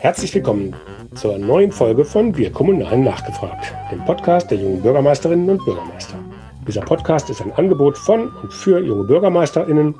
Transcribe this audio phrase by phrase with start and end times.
[0.00, 0.74] Herzlich willkommen
[1.14, 6.18] zur neuen Folge von Wir Kommunalen nachgefragt, dem Podcast der jungen Bürgermeisterinnen und Bürgermeister.
[6.66, 9.94] Dieser Podcast ist ein Angebot von und für junge Bürgermeisterinnen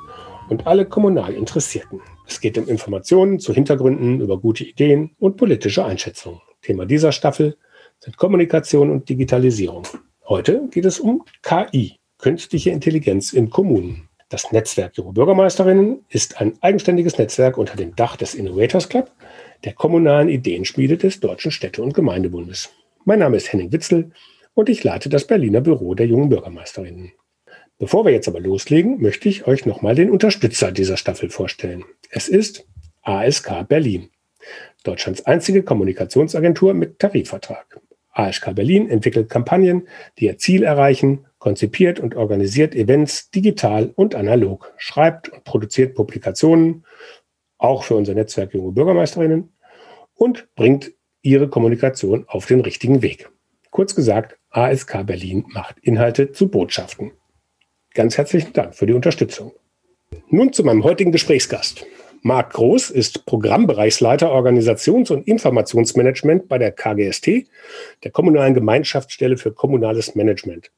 [0.49, 2.01] und alle kommunal Interessierten.
[2.27, 6.41] Es geht um Informationen zu Hintergründen über gute Ideen und politische Einschätzungen.
[6.61, 7.57] Thema dieser Staffel
[7.99, 9.83] sind Kommunikation und Digitalisierung.
[10.27, 14.09] Heute geht es um KI, künstliche Intelligenz in Kommunen.
[14.33, 19.11] Das Netzwerk Junge Bürgermeisterinnen ist ein eigenständiges Netzwerk unter dem Dach des Innovators Club,
[19.63, 22.71] der kommunalen Ideenschmiede des Deutschen Städte- und Gemeindebundes.
[23.05, 24.09] Mein Name ist Henning Witzel
[24.55, 27.11] und ich leite das Berliner Büro der jungen Bürgermeisterinnen.
[27.77, 31.85] Bevor wir jetzt aber loslegen, möchte ich euch nochmal den Unterstützer dieser Staffel vorstellen.
[32.09, 32.65] Es ist
[33.03, 34.09] ASK Berlin,
[34.83, 37.79] Deutschlands einzige Kommunikationsagentur mit Tarifvertrag.
[38.13, 44.73] ASK Berlin entwickelt Kampagnen, die ihr Ziel erreichen, konzipiert und organisiert Events digital und analog,
[44.77, 46.85] schreibt und produziert Publikationen,
[47.57, 49.51] auch für unser Netzwerk junge Bürgermeisterinnen,
[50.15, 53.29] und bringt ihre Kommunikation auf den richtigen Weg.
[53.71, 57.11] Kurz gesagt, ASK Berlin macht Inhalte zu Botschaften.
[57.93, 59.51] Ganz herzlichen Dank für die Unterstützung.
[60.29, 61.85] Nun zu meinem heutigen Gesprächsgast.
[62.21, 67.47] Marc Groß ist Programmbereichsleiter Organisations- und Informationsmanagement bei der KGST,
[68.05, 70.71] der Kommunalen Gemeinschaftsstelle für kommunales Management.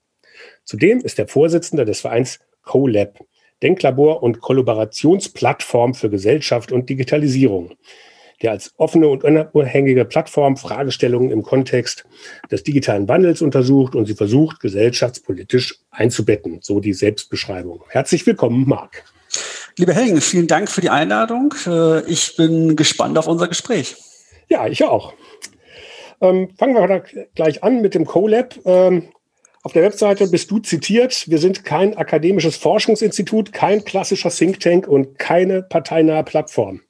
[0.65, 3.19] Zudem ist er Vorsitzender des Vereins CoLab,
[3.61, 7.73] Denklabor und Kollaborationsplattform für Gesellschaft und Digitalisierung,
[8.41, 12.05] der als offene und unabhängige Plattform Fragestellungen im Kontext
[12.51, 17.83] des digitalen Wandels untersucht und sie versucht, gesellschaftspolitisch einzubetten, so die Selbstbeschreibung.
[17.89, 19.03] Herzlich willkommen, Marc.
[19.77, 21.53] Lieber Henning, vielen Dank für die Einladung.
[21.67, 23.95] Äh, ich bin gespannt auf unser Gespräch.
[24.49, 25.13] Ja, ich auch.
[26.21, 27.03] Ähm, fangen wir
[27.35, 28.55] gleich an mit dem CoLab.
[28.65, 29.09] Ähm,
[29.65, 31.27] auf der Webseite bist du zitiert.
[31.27, 36.81] Wir sind kein akademisches Forschungsinstitut, kein klassischer Think Tank und keine parteinahe Plattform.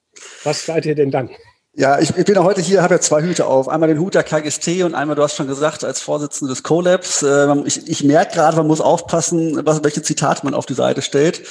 [0.44, 1.30] Was seid ihr denn dann?
[1.78, 3.68] Ja, ich, ich bin ja heute hier, habe ja zwei Hüte auf.
[3.68, 7.22] Einmal den Hut der KGST und einmal, du hast schon gesagt, als Vorsitzende des CoLabs.
[7.22, 11.02] Äh, ich, ich merke gerade, man muss aufpassen, was, welche Zitate man auf die Seite
[11.02, 11.42] stellt.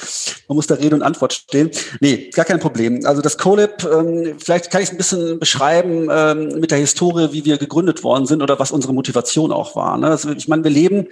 [0.48, 1.70] Man muss da Rede und Antwort stehen.
[2.00, 3.06] Nee, gar kein Problem.
[3.06, 7.28] Also das CoLab, ähm, vielleicht kann ich es ein bisschen beschreiben ähm, mit der Historie,
[7.30, 9.96] wie wir gegründet worden sind oder was unsere Motivation auch war.
[9.96, 10.08] Ne?
[10.08, 11.06] Also ich meine, wir leben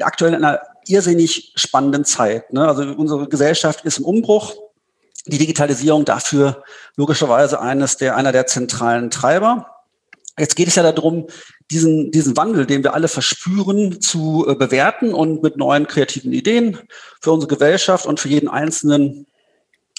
[0.00, 2.52] aktuell in einer irrsinnig spannenden Zeit.
[2.52, 2.68] Ne?
[2.68, 4.54] Also unsere Gesellschaft ist im Umbruch
[5.26, 6.62] die Digitalisierung dafür
[6.96, 9.66] logischerweise eines der, einer der zentralen Treiber.
[10.38, 11.26] Jetzt geht es ja darum,
[11.70, 16.78] diesen, diesen Wandel, den wir alle verspüren, zu äh, bewerten und mit neuen kreativen Ideen
[17.20, 19.26] für unsere Gesellschaft und für jeden Einzelnen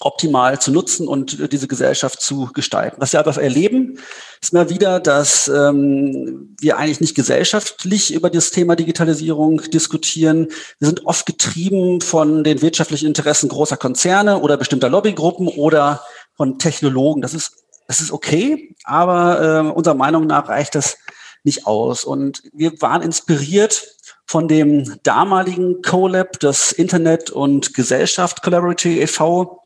[0.05, 2.97] optimal zu nutzen und diese Gesellschaft zu gestalten.
[2.99, 3.99] Was wir aber erleben,
[4.41, 10.47] ist mal wieder, dass ähm, wir eigentlich nicht gesellschaftlich über das Thema Digitalisierung diskutieren.
[10.79, 16.01] Wir sind oft getrieben von den wirtschaftlichen Interessen großer Konzerne oder bestimmter Lobbygruppen oder
[16.35, 17.21] von Technologen.
[17.21, 17.53] Das ist,
[17.87, 20.97] das ist okay, aber äh, unserer Meinung nach reicht das
[21.43, 22.03] nicht aus.
[22.03, 23.87] Und wir waren inspiriert
[24.25, 29.60] von dem damaligen CoLab, das Internet und Gesellschaft Collaborative e.V.,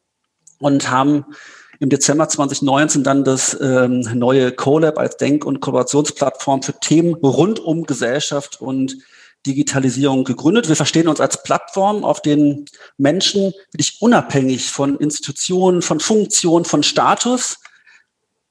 [0.59, 1.25] und haben
[1.79, 7.59] im Dezember 2019 dann das ähm, neue CoLab als Denk- und Kollaborationsplattform für Themen rund
[7.59, 8.97] um Gesellschaft und
[9.45, 10.69] Digitalisierung gegründet.
[10.69, 12.65] Wir verstehen uns als Plattform, auf denen
[12.97, 17.59] Menschen wirklich unabhängig von Institutionen, von Funktionen, von Status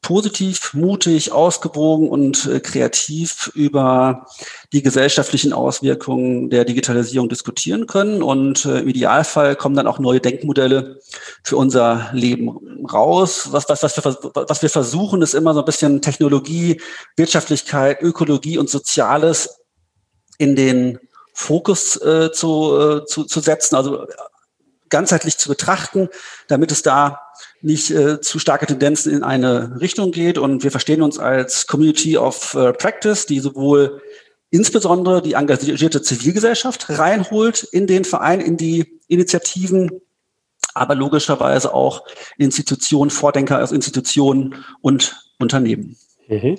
[0.05, 4.27] positiv, mutig, ausgewogen und äh, kreativ über
[4.75, 8.23] die gesellschaftlichen Auswirkungen der Digitalisierung diskutieren können.
[8.23, 11.01] Und äh, im Idealfall kommen dann auch neue Denkmodelle
[11.43, 12.51] für unser Leben
[12.87, 13.49] raus.
[13.51, 16.83] Was, was, was, wir, was wir versuchen, ist immer so ein bisschen Technologie,
[17.17, 19.61] Wirtschaftlichkeit, Ökologie und Soziales
[20.37, 20.99] in den
[21.33, 24.07] Fokus äh, zu, äh, zu, zu setzen, also
[24.95, 26.09] ganzheitlich zu betrachten,
[26.47, 27.21] damit es da
[27.63, 30.39] nicht äh, zu starke Tendenzen in eine Richtung geht.
[30.39, 34.01] Und wir verstehen uns als Community of äh, Practice, die sowohl
[34.51, 40.01] insbesondere die engagierte Zivilgesellschaft reinholt in den Verein, in die Initiativen,
[40.75, 42.07] aber logischerweise auch
[42.39, 45.97] Institutionen, Vordenker aus Institutionen und Unternehmen.
[46.29, 46.57] Mhm.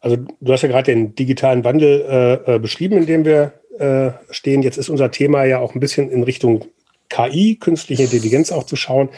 [0.00, 4.12] Also du hast ja gerade den digitalen Wandel äh, äh beschrieben, in dem wir äh,
[4.30, 4.62] stehen.
[4.62, 6.64] Jetzt ist unser Thema ja auch ein bisschen in Richtung
[7.08, 9.08] KI, künstliche Intelligenz auch zu schauen.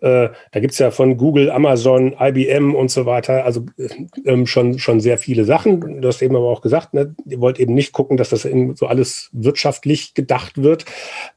[0.00, 3.66] Äh, da gibt's ja von Google, Amazon, IBM und so weiter, also
[4.24, 6.00] ähm, schon, schon sehr viele Sachen.
[6.00, 8.74] Du hast eben aber auch gesagt, ne, ihr wollt eben nicht gucken, dass das in
[8.76, 10.84] so alles wirtschaftlich gedacht wird,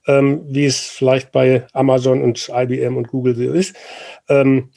[0.08, 3.76] ähm, wie es vielleicht bei Amazon und IBM und Google so ist.
[4.30, 4.70] Ähm,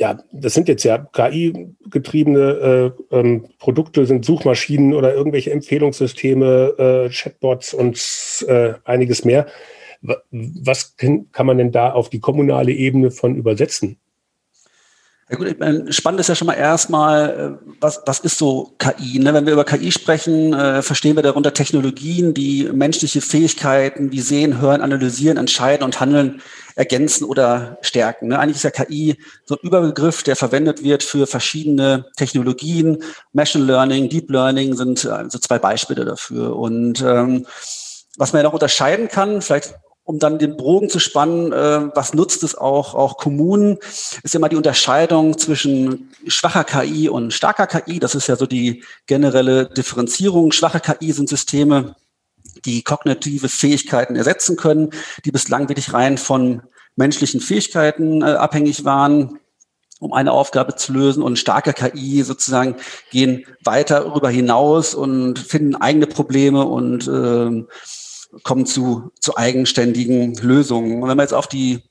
[0.00, 7.10] ja, das sind jetzt ja KI-getriebene äh, ähm, Produkte, sind Suchmaschinen oder irgendwelche Empfehlungssysteme, äh,
[7.10, 8.02] Chatbots und
[8.48, 9.46] äh, einiges mehr.
[10.02, 13.98] Was kann man denn da auf die kommunale Ebene von übersetzen?
[15.30, 19.20] Ja gut, spannend ist ja schon mal erstmal, äh, was, was ist so KI?
[19.20, 19.32] Ne?
[19.32, 24.60] Wenn wir über KI sprechen, äh, verstehen wir darunter Technologien, die menschliche Fähigkeiten wie Sehen,
[24.60, 26.42] Hören, Analysieren, Entscheiden und Handeln
[26.74, 28.26] ergänzen oder stärken.
[28.26, 28.40] Ne?
[28.40, 32.98] Eigentlich ist ja KI so ein Überbegriff, der verwendet wird für verschiedene Technologien.
[33.32, 36.56] Machine Learning, Deep Learning sind also zwei Beispiele dafür.
[36.56, 37.46] Und ähm,
[38.16, 39.74] was man ja noch unterscheiden kann, vielleicht
[40.10, 43.78] um dann den Bogen zu spannen, äh, was nutzt es auch, auch Kommunen,
[44.24, 48.00] ist immer die Unterscheidung zwischen schwacher KI und starker KI.
[48.00, 50.50] Das ist ja so die generelle Differenzierung.
[50.50, 51.94] Schwache KI sind Systeme,
[52.64, 54.90] die kognitive Fähigkeiten ersetzen können,
[55.24, 56.62] die bislang wirklich rein von
[56.96, 59.38] menschlichen Fähigkeiten äh, abhängig waren
[60.02, 62.76] um eine Aufgabe zu lösen und starke KI sozusagen
[63.10, 67.66] gehen weiter darüber hinaus und finden eigene Probleme und äh,
[68.42, 71.02] kommen zu, zu eigenständigen Lösungen.
[71.02, 71.82] Und wenn man jetzt auf die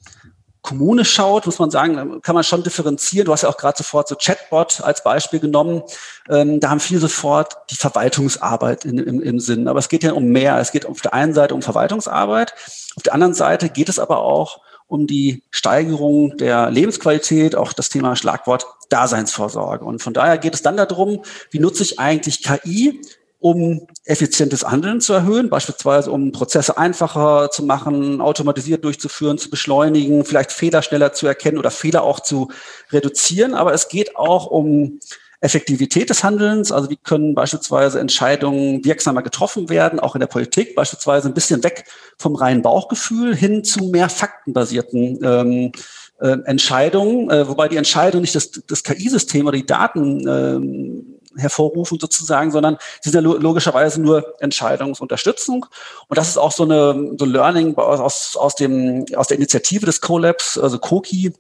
[0.62, 3.26] Kommune schaut, muss man sagen, kann man schon differenzieren.
[3.26, 5.84] Du hast ja auch gerade sofort so Chatbot als Beispiel genommen.
[6.30, 9.68] Ähm, da haben viele sofort die Verwaltungsarbeit in, im, im Sinn.
[9.68, 10.58] Aber es geht ja um mehr.
[10.60, 12.54] Es geht auf der einen Seite um Verwaltungsarbeit.
[12.96, 17.90] Auf der anderen Seite geht es aber auch um die Steigerung der Lebensqualität, auch das
[17.90, 19.86] Thema Schlagwort Daseinsvorsorge.
[19.86, 23.00] Und von daher geht es dann darum, wie nutze ich eigentlich KI
[23.40, 30.26] um effizientes Handeln zu erhöhen, beispielsweise um Prozesse einfacher zu machen, automatisiert durchzuführen, zu beschleunigen,
[30.26, 32.50] vielleicht Fehler schneller zu erkennen oder Fehler auch zu
[32.92, 33.54] reduzieren.
[33.54, 35.00] Aber es geht auch um
[35.42, 40.76] Effektivität des Handelns, also wie können beispielsweise Entscheidungen wirksamer getroffen werden, auch in der Politik,
[40.76, 41.86] beispielsweise ein bisschen weg
[42.18, 45.72] vom reinen Bauchgefühl hin zu mehr faktenbasierten ähm,
[46.20, 52.00] äh, Entscheidungen, äh, wobei die Entscheidung nicht das, das KI-System oder die Daten ähm, hervorrufen
[52.00, 55.66] sozusagen, sondern sie sind ja logischerweise nur Entscheidungsunterstützung.
[56.08, 60.02] Und das ist auch so eine so Learning aus, aus, dem, aus der Initiative des
[60.02, 61.34] CoLabs, also COKI,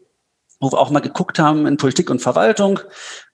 [0.60, 2.82] wo wir auch mal geguckt haben in Politik und Verwaltung,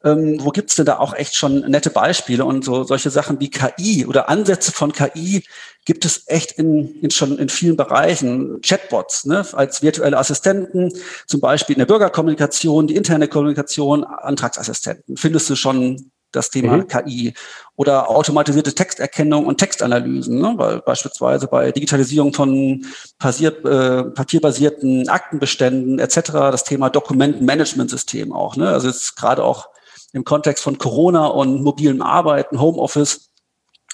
[0.04, 3.50] ähm, wo gibt's denn da auch echt schon nette Beispiele und so solche Sachen wie
[3.50, 5.44] KI oder Ansätze von KI
[5.86, 8.62] gibt es echt in, in schon in vielen Bereichen.
[8.62, 10.92] Chatbots ne, als virtuelle Assistenten,
[11.26, 16.88] zum Beispiel in der Bürgerkommunikation, die interne Kommunikation, Antragsassistenten findest du schon das Thema mhm.
[16.88, 17.34] KI
[17.76, 20.54] oder automatisierte Texterkennung und Textanalysen, ne?
[20.58, 22.86] weil beispielsweise bei Digitalisierung von
[23.20, 26.32] passiert, äh, papierbasierten Aktenbeständen etc.
[26.32, 28.56] das Thema Dokumentenmanagementsystem auch.
[28.56, 28.70] Ne?
[28.70, 29.70] Also jetzt gerade auch
[30.14, 33.32] im Kontext von Corona und mobilem Arbeiten, Homeoffice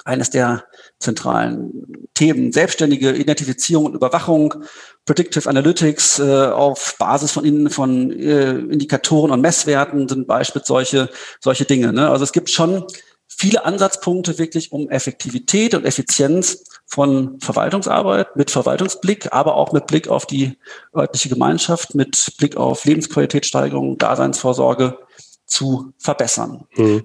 [0.05, 0.63] eines der
[0.99, 2.51] zentralen Themen.
[2.51, 4.63] Selbstständige Identifizierung und Überwachung,
[5.05, 11.09] Predictive Analytics äh, auf Basis von, von äh, Indikatoren und Messwerten sind beispielsweise solche,
[11.39, 11.91] solche Dinge.
[11.91, 12.09] Ne?
[12.09, 12.85] Also es gibt schon
[13.27, 20.07] viele Ansatzpunkte wirklich um Effektivität und Effizienz von Verwaltungsarbeit mit Verwaltungsblick, aber auch mit Blick
[20.07, 20.57] auf die
[20.95, 24.99] örtliche Gemeinschaft, mit Blick auf Lebensqualitätssteigerung, Daseinsvorsorge
[25.45, 26.65] zu verbessern.
[26.75, 27.03] Mhm.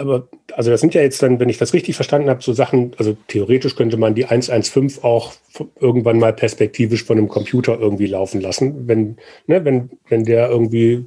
[0.00, 2.92] Aber also das sind ja jetzt dann, wenn ich das richtig verstanden habe, so Sachen,
[2.96, 5.34] also theoretisch könnte man die 115 auch
[5.78, 11.04] irgendwann mal perspektivisch von einem Computer irgendwie laufen lassen, wenn, ne, wenn, wenn der irgendwie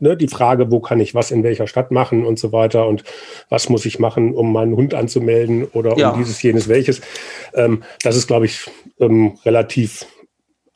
[0.00, 3.04] ne, die Frage, wo kann ich was in welcher Stadt machen und so weiter und
[3.48, 6.10] was muss ich machen, um meinen Hund anzumelden oder ja.
[6.10, 7.02] um dieses, jenes, welches.
[7.54, 10.06] Ähm, das ist, glaube ich, ähm, relativ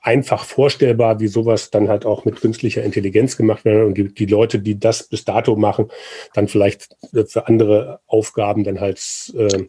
[0.09, 4.25] einfach vorstellbar, wie sowas dann halt auch mit künstlicher Intelligenz gemacht wird und die, die
[4.25, 5.91] Leute, die das bis dato machen,
[6.33, 6.97] dann vielleicht
[7.27, 8.99] für andere Aufgaben dann halt
[9.37, 9.67] äh,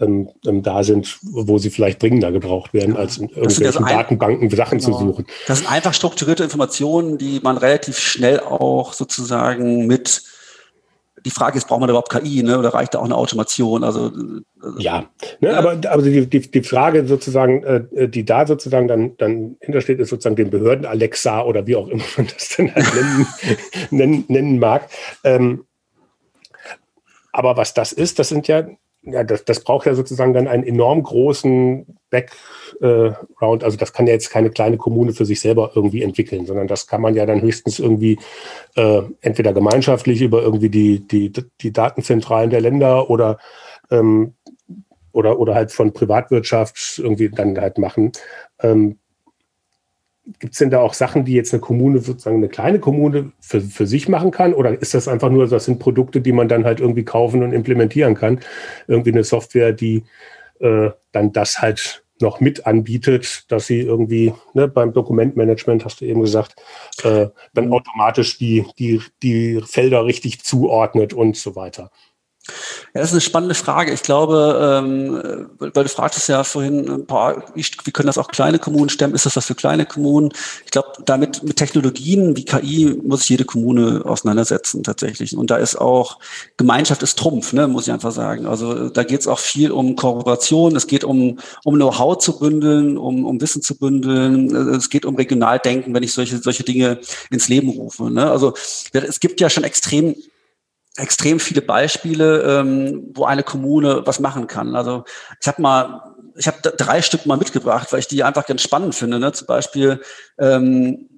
[0.00, 4.78] ähm, ähm, da sind, wo sie vielleicht dringender gebraucht werden, als in irgendwelchen Datenbanken Sachen
[4.78, 4.98] genau.
[4.98, 5.26] zu suchen.
[5.48, 10.22] Das sind einfach strukturierte Informationen, die man relativ schnell auch sozusagen mit
[11.24, 12.58] die Frage ist, braucht man überhaupt KI, ne?
[12.58, 13.84] Oder reicht da auch eine Automation?
[13.84, 15.06] Also äh, ja,
[15.40, 19.98] ne, aber aber die, die, die Frage sozusagen, äh, die da sozusagen dann dann hintersteht,
[20.00, 23.26] ist sozusagen den Behörden Alexa oder wie auch immer man das dann halt nennen,
[23.90, 24.88] nennen, nennen mag.
[25.24, 25.64] Ähm,
[27.32, 28.66] aber was das ist, das sind ja
[29.02, 33.64] ja, das, das braucht ja sozusagen dann einen enorm großen Background.
[33.64, 36.86] Also das kann ja jetzt keine kleine Kommune für sich selber irgendwie entwickeln, sondern das
[36.86, 38.18] kann man ja dann höchstens irgendwie
[38.76, 43.38] äh, entweder gemeinschaftlich über irgendwie die, die, die Datenzentralen der Länder oder,
[43.90, 44.34] ähm,
[45.12, 48.12] oder, oder halt von Privatwirtschaft irgendwie dann halt machen.
[48.60, 48.98] Ähm,
[50.38, 53.60] Gibt es denn da auch Sachen, die jetzt eine Kommune, sozusagen eine kleine Kommune für,
[53.60, 54.54] für sich machen kann?
[54.54, 57.52] Oder ist das einfach nur, das sind Produkte, die man dann halt irgendwie kaufen und
[57.52, 58.38] implementieren kann?
[58.86, 60.04] Irgendwie eine Software, die
[60.62, 66.04] äh, dann das halt noch mit anbietet, dass sie irgendwie ne, beim Dokumentmanagement, hast du
[66.06, 66.54] eben gesagt,
[67.02, 71.90] äh, dann automatisch die, die, die Felder richtig zuordnet und so weiter.
[72.92, 73.92] Ja, das ist eine spannende Frage.
[73.92, 78.58] Ich glaube, ähm, weil du fragtest ja vorhin, boah, wie, wie können das auch kleine
[78.58, 79.14] Kommunen stemmen?
[79.14, 80.30] Ist das was für kleine Kommunen?
[80.64, 85.36] Ich glaube, damit mit Technologien wie KI muss sich jede Kommune auseinandersetzen tatsächlich.
[85.36, 86.18] Und da ist auch
[86.56, 88.46] Gemeinschaft ist Trumpf, ne, muss ich einfach sagen.
[88.46, 90.74] Also da geht es auch viel um Kooperation.
[90.74, 94.54] Es geht um um Know-how zu bündeln, um um Wissen zu bündeln.
[94.74, 96.98] Es geht um Regionaldenken, wenn ich solche solche Dinge
[97.30, 98.10] ins Leben rufe.
[98.10, 98.28] Ne?
[98.28, 98.54] Also
[98.92, 100.16] es gibt ja schon extrem
[100.96, 104.76] extrem viele Beispiele, ähm, wo eine Kommune was machen kann.
[104.76, 105.04] Also
[105.40, 108.94] ich habe mal, ich habe drei Stück mal mitgebracht, weil ich die einfach ganz spannend
[108.94, 109.18] finde.
[109.18, 109.32] Ne?
[109.32, 110.00] Zum Beispiel
[110.38, 111.08] ähm,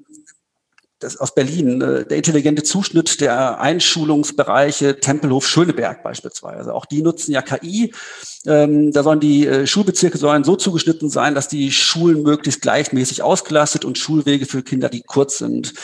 [1.04, 6.74] das aus Berlin, äh, der intelligente Zuschnitt der Einschulungsbereiche Tempelhof Schöneberg beispielsweise.
[6.74, 7.94] Auch die nutzen ja KI.
[8.46, 13.22] Ähm, da sollen die äh, Schulbezirke sollen so zugeschnitten sein, dass die Schulen möglichst gleichmäßig
[13.22, 15.74] ausgelastet und Schulwege für Kinder, die kurz sind.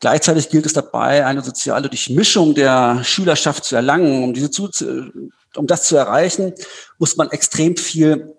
[0.00, 4.24] Gleichzeitig gilt es dabei, eine soziale Durchmischung der Schülerschaft zu erlangen.
[4.24, 4.70] Um diese zu,
[5.56, 6.54] um das zu erreichen,
[6.98, 8.34] muss man extrem viel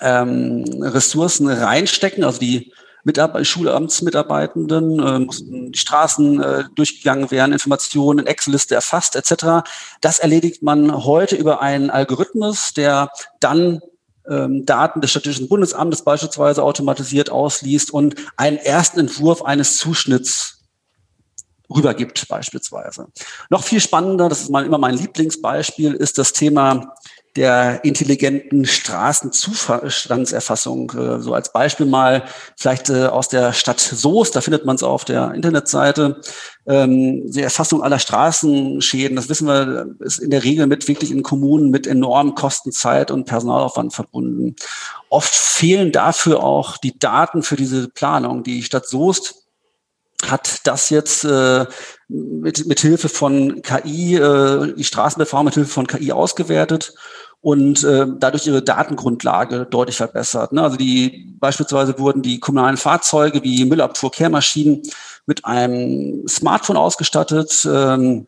[0.00, 2.24] ähm, Ressourcen reinstecken.
[2.24, 2.72] Also die
[3.04, 9.68] Mitarbeiter, Schulamtsmitarbeitenden, äh, mussten die Straßen äh, durchgegangen werden, Informationen in Excel-Liste erfasst etc.
[10.00, 13.80] Das erledigt man heute über einen Algorithmus, der dann
[14.28, 20.60] ähm, Daten des Statistischen Bundesamtes beispielsweise automatisiert ausliest und einen ersten Entwurf eines Zuschnitts
[21.74, 23.06] rübergibt beispielsweise.
[23.48, 26.94] Noch viel spannender, das ist mal immer mein Lieblingsbeispiel, ist das Thema
[27.36, 30.90] der intelligenten Straßenzustandserfassung.
[30.90, 32.24] Äh, so als Beispiel mal
[32.56, 36.20] vielleicht äh, aus der Stadt Soest, da findet man es auf der Internetseite.
[36.66, 41.22] Ähm, die Erfassung aller Straßenschäden, das wissen wir, ist in der Regel mit wirklich in
[41.22, 44.56] Kommunen mit enormen Kosten, Zeit und Personalaufwand verbunden.
[45.08, 48.42] Oft fehlen dafür auch die Daten für diese Planung.
[48.42, 49.49] Die Stadt Soest
[50.28, 51.66] hat das jetzt äh,
[52.08, 56.94] mit, mit Hilfe von KI, äh, die Straßenbefahrung mit Hilfe von KI ausgewertet
[57.40, 60.52] und äh, dadurch ihre Datengrundlage deutlich verbessert.
[60.52, 60.62] Ne?
[60.62, 64.82] Also die beispielsweise wurden die kommunalen Fahrzeuge wie Müllabfuhr-Kehrmaschinen
[65.26, 67.66] mit einem Smartphone ausgestattet.
[67.70, 68.26] Ähm,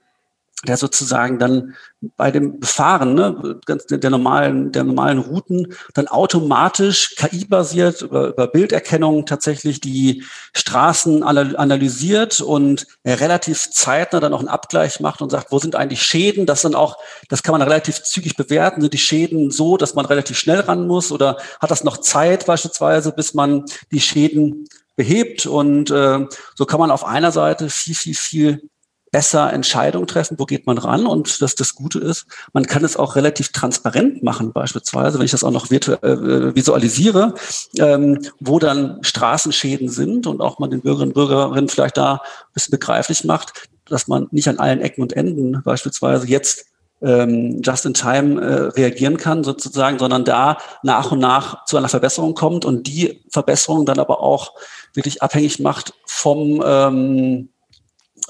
[0.67, 1.75] der sozusagen dann
[2.17, 9.27] bei dem Befahren ne, der, normalen, der normalen Routen dann automatisch KI-basiert über, über Bilderkennung
[9.27, 15.59] tatsächlich die Straßen analysiert und relativ zeitnah dann auch einen Abgleich macht und sagt, wo
[15.59, 16.47] sind eigentlich Schäden?
[16.47, 16.97] Das dann auch,
[17.29, 18.81] das kann man relativ zügig bewerten.
[18.81, 22.47] Sind die Schäden so, dass man relativ schnell ran muss oder hat das noch Zeit
[22.47, 24.67] beispielsweise, bis man die Schäden
[24.97, 25.47] behebt?
[25.47, 28.71] Und äh, so kann man auf einer Seite viel, viel, viel
[29.13, 31.07] besser Entscheidungen treffen, wo geht man ran?
[31.07, 35.31] Und dass das Gute ist, man kann es auch relativ transparent machen, beispielsweise, wenn ich
[35.31, 37.35] das auch noch virtuell, äh, visualisiere,
[37.79, 42.55] ähm, wo dann Straßenschäden sind und auch man den Bürgerinnen und Bürgerinnen vielleicht da ein
[42.55, 46.67] bisschen begreiflich macht, dass man nicht an allen Ecken und Enden beispielsweise jetzt
[47.03, 51.89] ähm, just in time äh, reagieren kann sozusagen, sondern da nach und nach zu einer
[51.89, 54.55] Verbesserung kommt und die Verbesserung dann aber auch
[54.95, 57.49] wirklich abhängig macht vom ähm,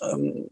[0.01, 0.49] ähm,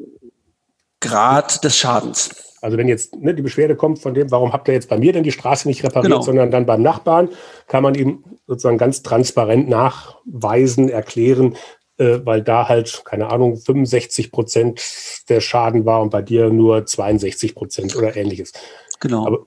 [1.01, 2.31] Grad des Schadens.
[2.61, 5.13] Also wenn jetzt ne, die Beschwerde kommt von dem, warum habt ihr jetzt bei mir
[5.13, 6.23] denn die Straße nicht repariert, genau.
[6.23, 7.31] sondern dann beim Nachbarn,
[7.69, 11.57] kann man ihm sozusagen ganz transparent nachweisen, erklären,
[11.97, 14.83] äh, weil da halt, keine Ahnung, 65 Prozent
[15.29, 18.53] der Schaden war und bei dir nur 62 Prozent oder ähnliches.
[19.01, 19.27] Genau.
[19.27, 19.47] Aber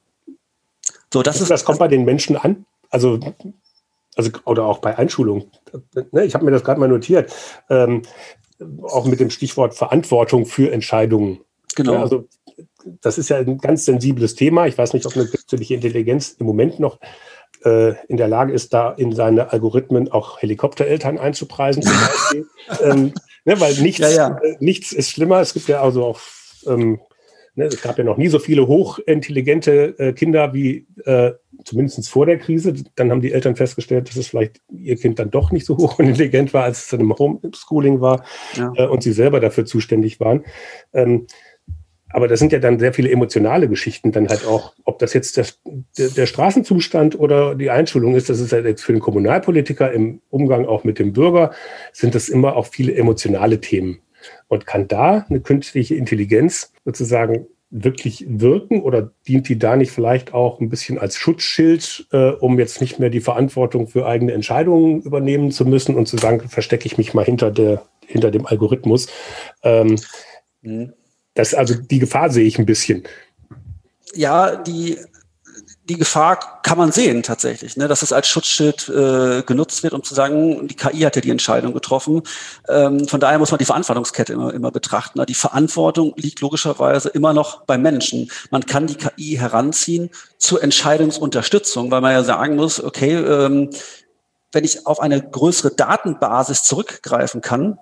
[1.13, 2.65] so, das, ist, das kommt bei den Menschen an.
[2.89, 3.19] Also,
[4.15, 5.51] also oder auch bei Einschulung.
[6.11, 7.31] Ne, ich habe mir das gerade mal notiert.
[7.69, 8.01] Ähm,
[8.83, 11.41] auch mit dem Stichwort Verantwortung für Entscheidungen.
[11.75, 12.01] Genau.
[12.01, 12.27] Also
[13.01, 14.67] das ist ja ein ganz sensibles Thema.
[14.67, 16.99] Ich weiß nicht, ob eine künstliche Intelligenz im Moment noch
[17.63, 21.83] äh, in der Lage ist, da in seine Algorithmen auch Helikoptereltern einzupreisen,
[22.81, 23.13] ähm,
[23.45, 24.37] ne, weil nichts, ja, ja.
[24.43, 25.39] Äh, nichts ist schlimmer.
[25.39, 26.19] Es gibt ja also auch
[26.67, 26.99] ähm,
[27.55, 32.25] Ne, es gab ja noch nie so viele hochintelligente äh, Kinder wie äh, zumindest vor
[32.25, 32.73] der Krise.
[32.95, 36.53] Dann haben die Eltern festgestellt, dass es vielleicht ihr Kind dann doch nicht so hochintelligent
[36.53, 38.23] war, als es dann im Homeschooling war
[38.55, 38.71] ja.
[38.75, 40.43] äh, und sie selber dafür zuständig waren.
[40.93, 41.27] Ähm,
[42.13, 45.35] aber das sind ja dann sehr viele emotionale Geschichten dann halt auch, ob das jetzt
[45.35, 45.47] der,
[45.97, 50.21] der, der Straßenzustand oder die Einschulung ist, das ist halt jetzt für den Kommunalpolitiker im
[50.29, 51.51] Umgang auch mit dem Bürger,
[51.91, 53.99] sind das immer auch viele emotionale Themen.
[54.47, 60.33] Und kann da eine künstliche Intelligenz sozusagen wirklich wirken oder dient die da nicht vielleicht
[60.33, 65.01] auch ein bisschen als Schutzschild, äh, um jetzt nicht mehr die Verantwortung für eigene Entscheidungen
[65.01, 69.07] übernehmen zu müssen und zu sagen, verstecke ich mich mal hinter der hinter dem Algorithmus.
[69.63, 69.95] Ähm,
[70.61, 70.93] mhm.
[71.33, 73.03] Das also die Gefahr sehe ich ein bisschen.
[74.13, 74.99] Ja, die
[75.89, 80.01] die Gefahr kann man sehen tatsächlich, ne, dass es als Schutzschild äh, genutzt wird, um
[80.01, 82.23] zu sagen, die KI hat ja die Entscheidung getroffen.
[82.69, 85.23] Ähm, von daher muss man die Verantwortungskette immer, immer betrachten.
[85.25, 88.31] Die Verantwortung liegt logischerweise immer noch beim Menschen.
[88.49, 93.69] Man kann die KI heranziehen zur Entscheidungsunterstützung, weil man ja sagen muss, okay, ähm,
[94.53, 97.77] wenn ich auf eine größere Datenbasis zurückgreifen kann,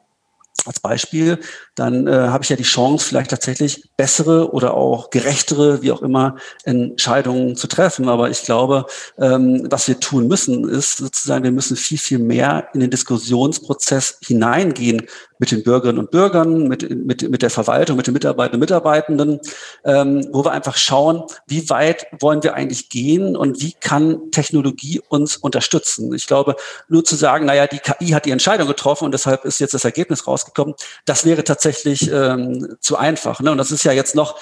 [0.67, 1.39] als Beispiel,
[1.75, 6.01] dann äh, habe ich ja die Chance, vielleicht tatsächlich bessere oder auch gerechtere, wie auch
[6.01, 8.09] immer, Entscheidungen zu treffen.
[8.09, 8.85] Aber ich glaube,
[9.17, 14.17] ähm, was wir tun müssen, ist sozusagen, wir müssen viel, viel mehr in den Diskussionsprozess
[14.21, 15.07] hineingehen
[15.41, 19.39] mit den Bürgerinnen und Bürgern, mit, mit, mit der Verwaltung, mit den Mitarbeitern und Mitarbeitenden,
[19.83, 25.01] ähm, wo wir einfach schauen, wie weit wollen wir eigentlich gehen und wie kann Technologie
[25.09, 26.13] uns unterstützen.
[26.13, 26.57] Ich glaube,
[26.89, 29.83] nur zu sagen, naja, die KI hat die Entscheidung getroffen und deshalb ist jetzt das
[29.83, 33.39] Ergebnis rausgekommen, das wäre tatsächlich ähm, zu einfach.
[33.39, 33.51] Ne?
[33.51, 34.39] Und das ist ja jetzt noch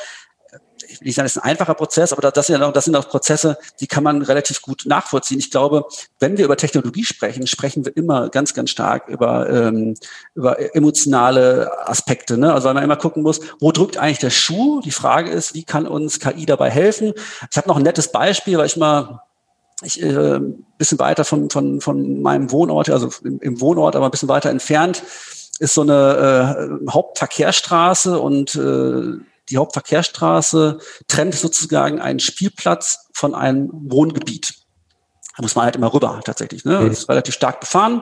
[1.01, 3.58] ich sagen, es ist ein einfacher Prozess, aber das sind, ja das sind auch Prozesse,
[3.79, 5.39] die kann man relativ gut nachvollziehen.
[5.39, 5.86] Ich glaube,
[6.20, 9.96] wenn wir über Technologie sprechen, sprechen wir immer ganz, ganz stark über, ähm,
[10.36, 12.38] über emotionale Aspekte.
[12.38, 12.53] Ne?
[12.53, 14.82] Also weil man immer gucken muss, wo drückt eigentlich der Schuh?
[14.82, 17.13] Die Frage ist, wie kann uns KI dabei helfen?
[17.50, 19.22] Ich habe noch ein nettes Beispiel, weil ich mal
[19.82, 20.39] ich äh,
[20.77, 24.50] bisschen weiter von, von, von meinem Wohnort, also im, im Wohnort, aber ein bisschen weiter
[24.50, 25.03] entfernt,
[25.60, 33.70] ist so eine äh, Hauptverkehrsstraße und äh, die Hauptverkehrsstraße trennt sozusagen einen Spielplatz von einem
[33.72, 34.60] Wohngebiet.
[35.39, 36.65] Da muss man halt immer rüber tatsächlich.
[36.65, 36.89] Ne?
[36.89, 38.01] Das ist relativ stark befahren.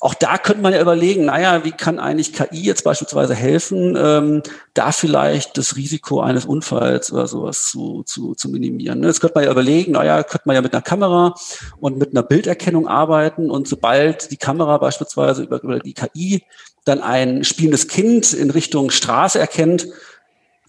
[0.00, 4.42] Auch da könnte man ja überlegen, naja, wie kann eigentlich KI jetzt beispielsweise helfen, ähm,
[4.72, 9.00] da vielleicht das Risiko eines Unfalls oder sowas zu, zu, zu minimieren.
[9.00, 9.08] Ne?
[9.08, 11.34] Jetzt könnte man ja überlegen, naja, könnte man ja mit einer Kamera
[11.78, 16.42] und mit einer Bilderkennung arbeiten und sobald die Kamera beispielsweise über, über die KI
[16.86, 19.86] dann ein spielendes Kind in Richtung Straße erkennt,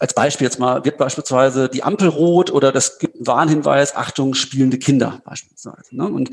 [0.03, 4.33] als Beispiel jetzt mal, wird beispielsweise die Ampel rot oder das gibt einen Warnhinweis, Achtung,
[4.33, 5.95] spielende Kinder beispielsweise.
[5.95, 6.05] Ne?
[6.05, 6.29] Und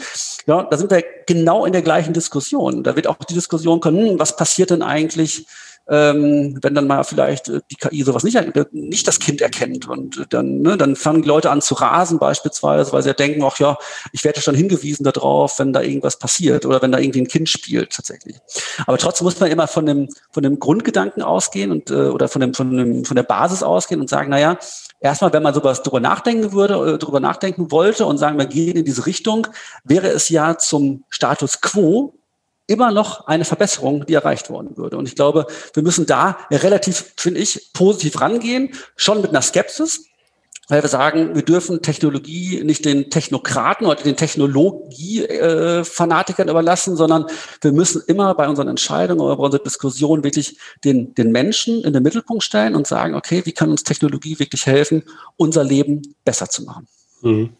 [0.46, 2.82] ja, da sind wir genau in der gleichen Diskussion.
[2.82, 5.46] Da wird auch die Diskussion kommen, hm, was passiert denn eigentlich,
[5.90, 8.38] ähm, wenn dann mal vielleicht äh, die KI sowas nicht,
[8.73, 12.92] nicht das Kind erkennt und dann, ne, dann fangen die Leute an zu rasen beispielsweise,
[12.92, 13.76] weil sie ja denken, ach ja,
[14.12, 17.49] ich werde schon hingewiesen darauf, wenn da irgendwas passiert oder wenn da irgendwie ein Kind
[17.49, 18.37] spielt tatsächlich.
[18.87, 22.40] Aber trotzdem muss man immer von dem, von dem Grundgedanken ausgehen und äh, oder von
[22.40, 24.59] dem, von dem, von der Basis ausgehen und sagen, naja,
[25.00, 28.76] erstmal, wenn man sowas drüber nachdenken würde, äh, drüber nachdenken wollte und sagen, wir gehen
[28.76, 29.49] in diese Richtung,
[29.82, 32.14] wäre es ja zum Status quo
[32.71, 34.97] immer noch eine Verbesserung, die erreicht worden würde.
[34.97, 40.06] Und ich glaube, wir müssen da relativ, finde ich, positiv rangehen, schon mit einer Skepsis,
[40.69, 47.26] weil wir sagen, wir dürfen Technologie nicht den Technokraten oder den Technologie-Fanatikern überlassen, sondern
[47.61, 51.93] wir müssen immer bei unseren Entscheidungen oder bei unserer Diskussion wirklich den, den Menschen in
[51.93, 55.02] den Mittelpunkt stellen und sagen, okay, wie kann uns Technologie wirklich helfen,
[55.37, 56.87] unser Leben besser zu machen?
[57.23, 57.50] Mhm.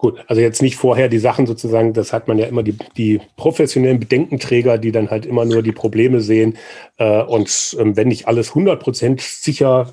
[0.00, 3.20] Gut, also jetzt nicht vorher die Sachen sozusagen, das hat man ja immer die, die
[3.36, 6.56] professionellen Bedenkenträger, die dann halt immer nur die Probleme sehen.
[6.96, 9.92] Äh, und ähm, wenn nicht alles 100% sicher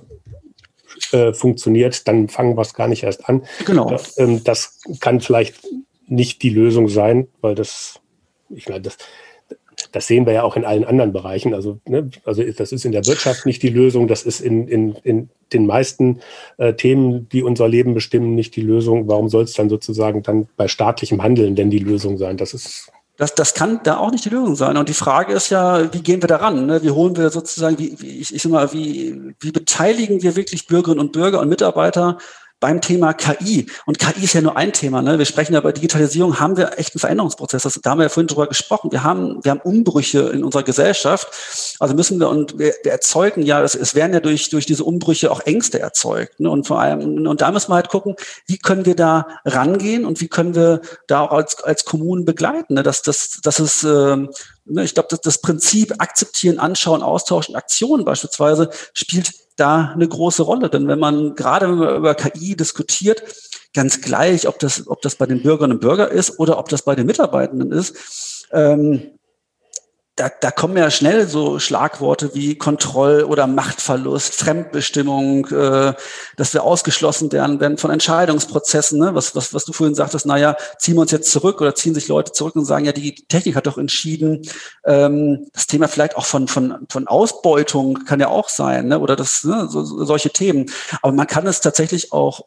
[1.11, 3.43] äh, funktioniert, dann fangen wir es gar nicht erst an.
[3.65, 3.89] Genau.
[3.89, 5.67] Das, ähm, das kann vielleicht
[6.07, 7.99] nicht die Lösung sein, weil das,
[8.49, 8.95] ich meine, das,
[9.91, 11.53] das sehen wir ja auch in allen anderen Bereichen.
[11.53, 14.95] Also, ne, also das ist in der Wirtschaft nicht die Lösung, das ist in, in,
[15.03, 16.19] in den meisten
[16.57, 19.07] äh, Themen, die unser Leben bestimmen, nicht die Lösung.
[19.07, 22.37] Warum soll es dann sozusagen dann bei staatlichem Handeln denn die Lösung sein?
[22.37, 24.77] Das ist das, das kann da auch nicht die Lösung sein.
[24.77, 26.67] Und die Frage ist ja, wie gehen wir daran?
[26.67, 26.83] Ne?
[26.83, 30.67] Wie holen wir sozusagen, wie, wie ich, ich sag mal, wie, wie beteiligen wir wirklich
[30.67, 32.19] Bürgerinnen und Bürger und Mitarbeiter
[32.59, 33.67] beim Thema KI.
[33.85, 35.01] Und KI ist ja nur ein Thema.
[35.01, 35.19] Ne?
[35.19, 37.63] Wir sprechen ja bei Digitalisierung, haben wir echt einen Veränderungsprozess.
[37.63, 38.91] Das, da haben wir ja vorhin drüber gesprochen.
[38.91, 41.27] Wir haben, wir haben Umbrüche in unserer Gesellschaft.
[41.79, 44.83] Also müssen wir, und wir, wir erzeugen ja, es, es werden ja durch, durch diese
[44.83, 46.39] Umbrüche auch Ängste erzeugt.
[46.39, 46.49] Ne?
[46.49, 48.15] Und vor allem, und da müssen wir halt gucken,
[48.47, 52.73] wie können wir da rangehen und wie können wir da auch als, als Kommunen begleiten.
[52.73, 52.81] Ne?
[52.81, 54.31] Dass, dass, dass es, ähm,
[54.65, 60.43] ne, ich glaube, dass das Prinzip akzeptieren, anschauen, austauschen, Aktionen beispielsweise spielt da eine große
[60.43, 60.69] Rolle.
[60.69, 63.23] Denn wenn man, gerade wenn man über KI diskutiert,
[63.73, 66.83] ganz gleich, ob das, ob das bei den Bürgerinnen und Bürgern ist oder ob das
[66.83, 69.16] bei den Mitarbeitenden ist, ähm,
[70.17, 75.93] da, da kommen ja schnell so Schlagworte wie Kontroll- oder Machtverlust, Fremdbestimmung, äh,
[76.35, 79.13] dass wir ausgeschlossen werden, werden von Entscheidungsprozessen, ne?
[79.13, 82.07] was, was, was du vorhin sagtest, naja, ziehen wir uns jetzt zurück oder ziehen sich
[82.07, 84.41] Leute zurück und sagen, ja, die Technik hat doch entschieden.
[84.85, 88.99] Ähm, das Thema vielleicht auch von, von, von Ausbeutung kann ja auch sein, ne?
[88.99, 89.67] oder das, ne?
[89.69, 90.65] so, solche Themen.
[91.03, 92.41] Aber man kann es tatsächlich auch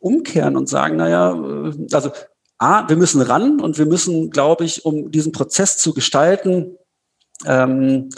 [0.00, 2.10] umkehren und sagen, naja, äh, also
[2.58, 6.78] A, wir müssen ran und wir müssen, glaube ich, um diesen Prozess zu gestalten,
[7.44, 8.08] ähm,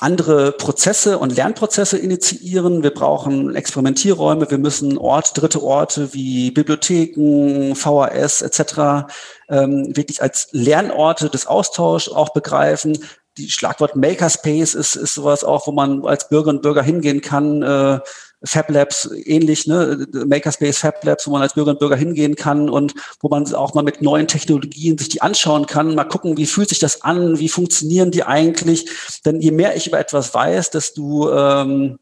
[0.00, 2.84] andere Prozesse und Lernprozesse initiieren.
[2.84, 4.48] Wir brauchen Experimentierräume.
[4.48, 9.10] Wir müssen Ort, dritte Orte wie Bibliotheken, VHS etc.
[9.48, 12.98] Ähm, wirklich als Lernorte des Austauschs auch begreifen.
[13.38, 17.62] Die Schlagwort Makerspace ist, ist sowas auch, wo man als Bürger und Bürger hingehen kann.
[17.62, 17.98] Äh,
[18.44, 20.06] Fab Labs ähnlich, ne?
[20.26, 23.74] Makerspace Fab Labs, wo man als Bürger und Bürger hingehen kann und wo man auch
[23.74, 27.38] mal mit neuen Technologien sich die anschauen kann, mal gucken, wie fühlt sich das an,
[27.38, 28.88] wie funktionieren die eigentlich.
[29.24, 31.98] Denn je mehr ich über etwas weiß, desto, ähm,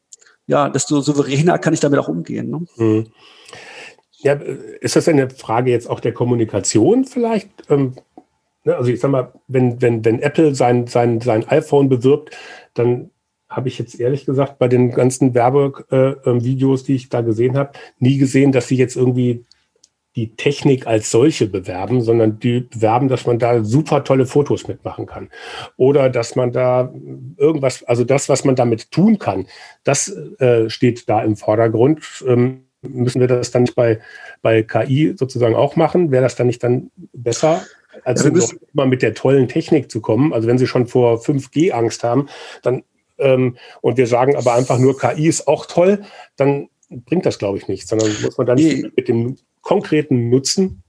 [0.46, 2.50] ja, desto souveräner kann ich damit auch umgehen.
[2.50, 2.66] Ne?
[2.76, 3.06] Mhm.
[4.18, 7.48] Ja, ist das eine Frage jetzt auch der Kommunikation vielleicht?
[7.70, 7.94] Ähm,
[8.64, 12.36] ne, also ich sag mal, wenn, wenn, wenn Apple sein, sein, sein iPhone bewirbt,
[12.74, 13.10] dann
[13.48, 17.72] habe ich jetzt ehrlich gesagt bei den ganzen Werbevideos, äh, die ich da gesehen habe,
[17.98, 19.44] nie gesehen, dass sie jetzt irgendwie
[20.16, 25.04] die Technik als solche bewerben, sondern die bewerben, dass man da super tolle Fotos mitmachen
[25.04, 25.28] kann.
[25.76, 26.92] Oder dass man da
[27.36, 29.46] irgendwas, also das, was man damit tun kann,
[29.84, 32.24] das äh, steht da im Vordergrund.
[32.26, 34.00] Ähm, müssen wir das dann nicht bei,
[34.40, 36.10] bei KI sozusagen auch machen?
[36.10, 37.62] Wäre das dann nicht dann besser,
[38.04, 40.32] als also immer mit der tollen Technik zu kommen?
[40.32, 42.28] Also wenn Sie schon vor 5G Angst haben,
[42.62, 42.84] dann
[43.18, 46.04] ähm, und wir sagen aber einfach nur, KI ist auch toll,
[46.36, 48.90] dann bringt das, glaube ich, nichts, sondern muss man dann nee.
[48.94, 50.82] mit dem konkreten Nutzen.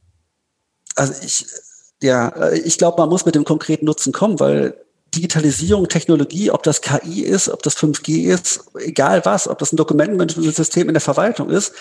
[0.95, 1.45] Also ich,
[2.01, 4.75] ja, äh, ich glaube, man muss mit dem konkreten Nutzen kommen, weil
[5.15, 9.77] Digitalisierung, Technologie, ob das KI ist, ob das 5G ist, egal was, ob das ein
[9.77, 11.73] Dokumentenmanagementsystem in der Verwaltung ist,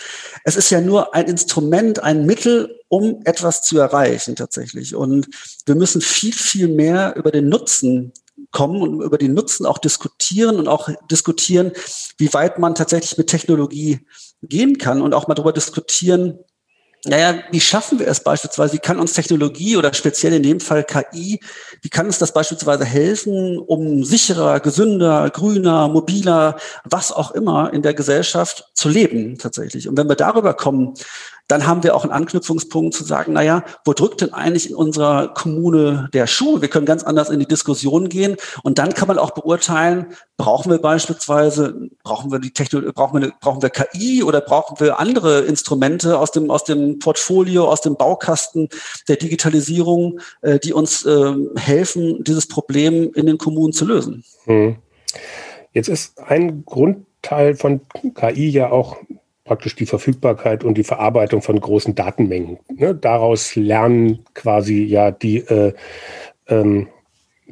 [0.44, 4.94] es ist ja nur ein Instrument, ein Mittel, um etwas zu erreichen tatsächlich.
[4.94, 5.28] Und
[5.66, 8.12] wir müssen viel, viel mehr über den Nutzen
[8.50, 11.72] kommen und über den Nutzen auch diskutieren und auch diskutieren,
[12.18, 14.00] wie weit man tatsächlich mit Technologie
[14.42, 16.38] gehen kann und auch mal darüber diskutieren,
[17.08, 18.74] naja, wie schaffen wir es beispielsweise?
[18.74, 21.40] Wie kann uns Technologie oder speziell in dem Fall KI,
[21.80, 27.82] wie kann uns das beispielsweise helfen, um sicherer, gesünder, grüner, mobiler, was auch immer in
[27.82, 29.88] der Gesellschaft zu leben tatsächlich?
[29.88, 30.94] Und wenn wir darüber kommen,
[31.48, 35.28] dann haben wir auch einen Anknüpfungspunkt zu sagen, naja, wo drückt denn eigentlich in unserer
[35.28, 36.60] Kommune der Schuh?
[36.60, 40.06] Wir können ganz anders in die Diskussion gehen und dann kann man auch beurteilen,
[40.36, 44.98] brauchen wir beispielsweise, brauchen wir die Technologie, brauchen wir, brauchen wir KI oder brauchen wir
[44.98, 48.68] andere Instrumente aus dem, aus dem Portfolio, aus dem Baukasten
[49.08, 54.24] der Digitalisierung, äh, die uns äh, helfen, dieses Problem in den Kommunen zu lösen?
[54.44, 54.76] Hm.
[55.72, 57.82] Jetzt ist ein Grundteil von
[58.14, 58.96] KI ja auch
[59.46, 62.58] praktisch die Verfügbarkeit und die Verarbeitung von großen Datenmengen.
[62.76, 62.94] Ne?
[62.94, 65.72] Daraus lernen quasi ja die, äh,
[66.48, 66.88] ähm,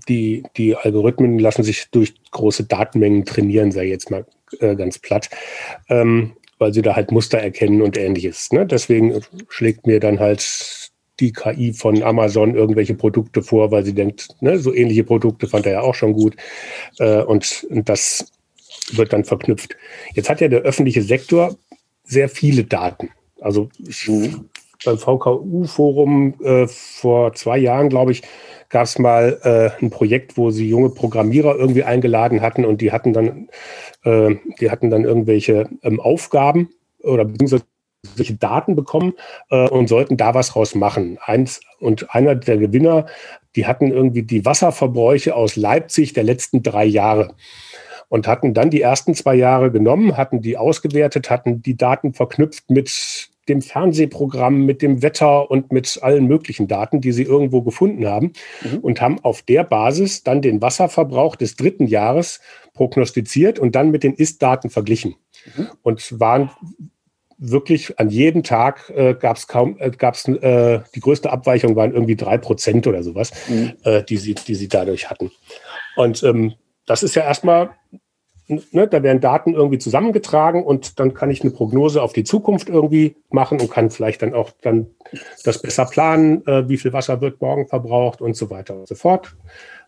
[0.09, 4.27] die, die Algorithmen lassen sich durch große Datenmengen trainieren, sei jetzt mal
[4.61, 5.31] äh, ganz platt,
[5.89, 8.53] ähm, weil sie da halt Muster erkennen und ähnliches.
[8.53, 8.67] Ne?
[8.67, 14.29] Deswegen schlägt mir dann halt die KI von Amazon irgendwelche Produkte vor, weil sie denkt,
[14.41, 16.35] ne, so ähnliche Produkte fand er ja auch schon gut.
[16.99, 18.33] Äh, und, und das
[18.93, 19.77] wird dann verknüpft.
[20.15, 21.57] Jetzt hat ja der öffentliche Sektor
[22.05, 23.11] sehr viele Daten.
[23.41, 24.11] Also ich,
[24.85, 28.23] beim VKU-Forum äh, vor zwei Jahren, glaube ich,
[28.69, 32.93] gab es mal äh, ein Projekt, wo sie junge Programmierer irgendwie eingeladen hatten und die
[32.93, 33.49] hatten dann,
[34.05, 36.71] äh, die hatten dann irgendwelche ähm, Aufgaben
[37.03, 37.65] oder beziehungsweise
[38.17, 39.15] solche Daten bekommen
[39.51, 41.19] äh, und sollten da was raus machen.
[41.25, 43.07] Eins, und einer der Gewinner,
[43.57, 47.35] die hatten irgendwie die Wasserverbräuche aus Leipzig der letzten drei Jahre
[48.09, 52.71] und hatten dann die ersten zwei Jahre genommen, hatten die ausgewertet, hatten die Daten verknüpft
[52.71, 58.07] mit dem Fernsehprogramm, mit dem Wetter und mit allen möglichen Daten, die sie irgendwo gefunden
[58.07, 58.79] haben mhm.
[58.79, 62.41] und haben auf der Basis dann den Wasserverbrauch des dritten Jahres
[62.73, 65.17] prognostiziert und dann mit den Ist-Daten verglichen
[65.57, 65.69] mhm.
[65.83, 66.51] und waren
[67.37, 71.77] wirklich an jedem Tag äh, gab es kaum, äh, gab es äh, die größte Abweichung
[71.77, 73.73] waren irgendwie drei Prozent oder sowas, mhm.
[73.85, 75.31] äh, die sie, die sie dadurch hatten.
[75.97, 76.55] Und ähm,
[76.87, 77.71] das ist ja erstmal,
[78.47, 82.69] ne, da werden Daten irgendwie zusammengetragen und dann kann ich eine Prognose auf die Zukunft
[82.69, 84.89] irgendwie machen und kann vielleicht dann auch dann
[85.45, 88.95] das besser planen, äh, wie viel Wasser wird morgen verbraucht und so weiter und so
[88.95, 89.37] fort.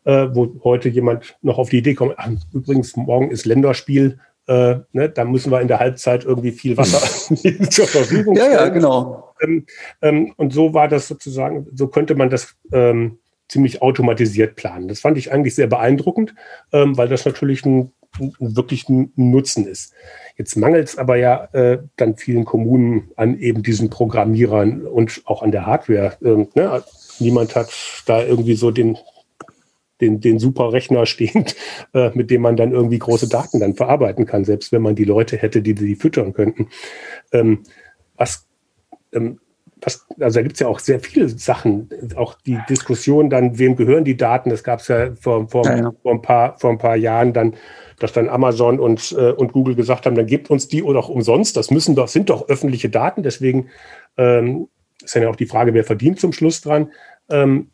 [0.05, 4.77] Äh, wo heute jemand noch auf die Idee kommt, ach, übrigens, morgen ist Länderspiel, äh,
[4.93, 7.01] ne, da müssen wir in der Halbzeit irgendwie viel Wasser
[7.71, 8.53] zur Verfügung stellen.
[8.53, 9.35] Ja, ja, genau.
[9.41, 9.67] Ähm,
[10.03, 14.89] ähm, und so war das sozusagen, so könnte man das ähm, ziemlich automatisiert planen.
[14.89, 16.35] Das fand ich eigentlich sehr beeindruckend,
[16.73, 19.93] ähm, weil das natürlich ein, ein wirklich ein Nutzen ist.
[20.37, 25.43] Jetzt mangelt es aber ja äh, dann vielen Kommunen an eben diesen Programmierern und auch
[25.43, 26.17] an der Hardware.
[26.23, 26.83] Ähm, ne?
[27.19, 27.73] Niemand hat
[28.07, 28.99] da irgendwie so den,
[30.01, 31.57] den, den super Rechner stehend,
[31.95, 35.05] äh, mit dem man dann irgendwie große Daten dann verarbeiten kann, selbst wenn man die
[35.05, 36.69] Leute hätte, die die füttern könnten.
[37.33, 37.63] Ähm,
[38.17, 38.47] was
[39.13, 39.41] ähm,
[39.81, 43.77] was, also da gibt es ja auch sehr viele Sachen, auch die Diskussion dann, wem
[43.77, 44.51] gehören die Daten?
[44.51, 45.93] Das gab es ja vor, vor, ja, ja.
[46.03, 47.55] vor, ein paar, vor ein paar Jahren dann,
[47.99, 51.09] dass dann Amazon und, äh, und Google gesagt haben, dann gebt uns die oder auch
[51.09, 51.57] umsonst.
[51.57, 53.23] Das müssen doch, sind doch öffentliche Daten.
[53.23, 53.69] Deswegen
[54.17, 54.69] ähm,
[55.03, 56.91] ist ja auch die Frage, wer verdient zum Schluss dran.
[57.29, 57.71] Ähm,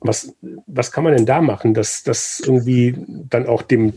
[0.00, 0.34] was,
[0.66, 2.94] was kann man denn da machen, dass das irgendwie
[3.28, 3.94] dann auch dem,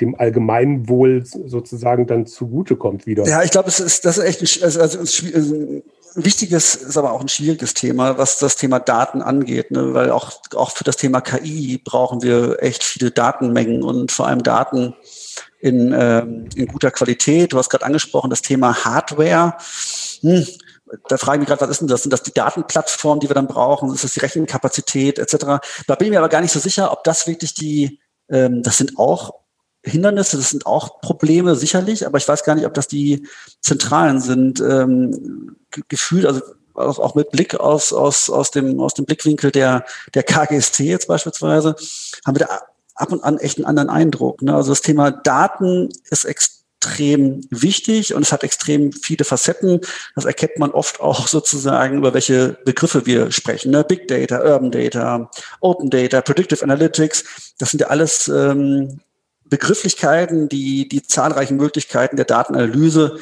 [0.00, 3.24] dem Allgemeinwohl sozusagen dann zugutekommt wieder?
[3.26, 5.82] Ja, ich glaube, es ist, das ist echt ein, also, also
[6.14, 9.94] wichtiges, ist aber auch ein schwieriges Thema, was das Thema Daten angeht, ne?
[9.94, 14.42] weil auch, auch für das Thema KI brauchen wir echt viele Datenmengen und vor allem
[14.42, 14.94] Daten
[15.60, 17.52] in, ähm, in guter Qualität.
[17.52, 19.54] Du hast gerade angesprochen, das Thema Hardware.
[20.20, 20.46] Hm,
[21.08, 22.02] da frage ich mich gerade, was ist denn das?
[22.02, 23.92] Sind das die Datenplattformen, die wir dann brauchen?
[23.94, 25.60] Ist das die Rechenkapazität etc.?
[25.86, 28.78] Da bin ich mir aber gar nicht so sicher, ob das wirklich die, ähm, das
[28.78, 29.41] sind auch
[29.84, 33.26] Hindernisse, das sind auch Probleme sicherlich, aber ich weiß gar nicht, ob das die
[33.60, 34.60] zentralen sind.
[34.60, 35.56] Ähm,
[35.88, 36.42] gefühlt, also
[36.74, 41.76] auch, mit Blick aus, aus, aus, dem, aus dem Blickwinkel der, der KGST jetzt beispielsweise,
[42.24, 42.60] haben wir da
[42.94, 44.42] ab und an echt einen anderen Eindruck.
[44.42, 44.54] Ne?
[44.54, 49.80] Also das Thema Daten ist extrem extrem wichtig und es hat extrem viele Facetten.
[50.14, 53.70] Das erkennt man oft auch sozusagen, über welche Begriffe wir sprechen.
[53.70, 53.84] Ne?
[53.84, 57.54] Big Data, Urban Data, Open Data, Predictive Analytics.
[57.58, 59.00] Das sind ja alles ähm,
[59.52, 63.18] Begrifflichkeiten, die die zahlreichen Möglichkeiten der Datenanalyse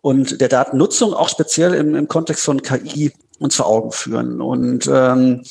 [0.00, 4.40] und der Datennutzung auch speziell im, im Kontext von KI uns vor Augen führen.
[4.40, 5.42] Und ähm,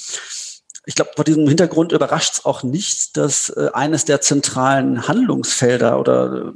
[0.86, 6.00] ich glaube, vor diesem Hintergrund überrascht es auch nicht, dass äh, eines der zentralen Handlungsfelder
[6.00, 6.54] oder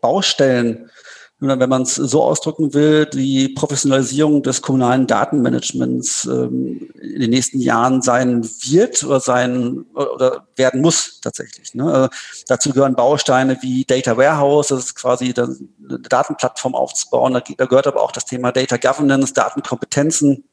[0.00, 0.90] Baustellen,
[1.40, 7.60] wenn man es so ausdrücken will, die Professionalisierung des kommunalen Datenmanagements ähm, in den nächsten
[7.60, 11.74] Jahren sein wird oder sein oder werden muss tatsächlich.
[11.74, 11.84] Ne?
[11.84, 12.08] Also
[12.46, 17.32] dazu gehören Bausteine wie Data Warehouse, das ist quasi eine Datenplattform aufzubauen.
[17.32, 20.44] Da, da gehört aber auch das Thema Data Governance, Datenkompetenzen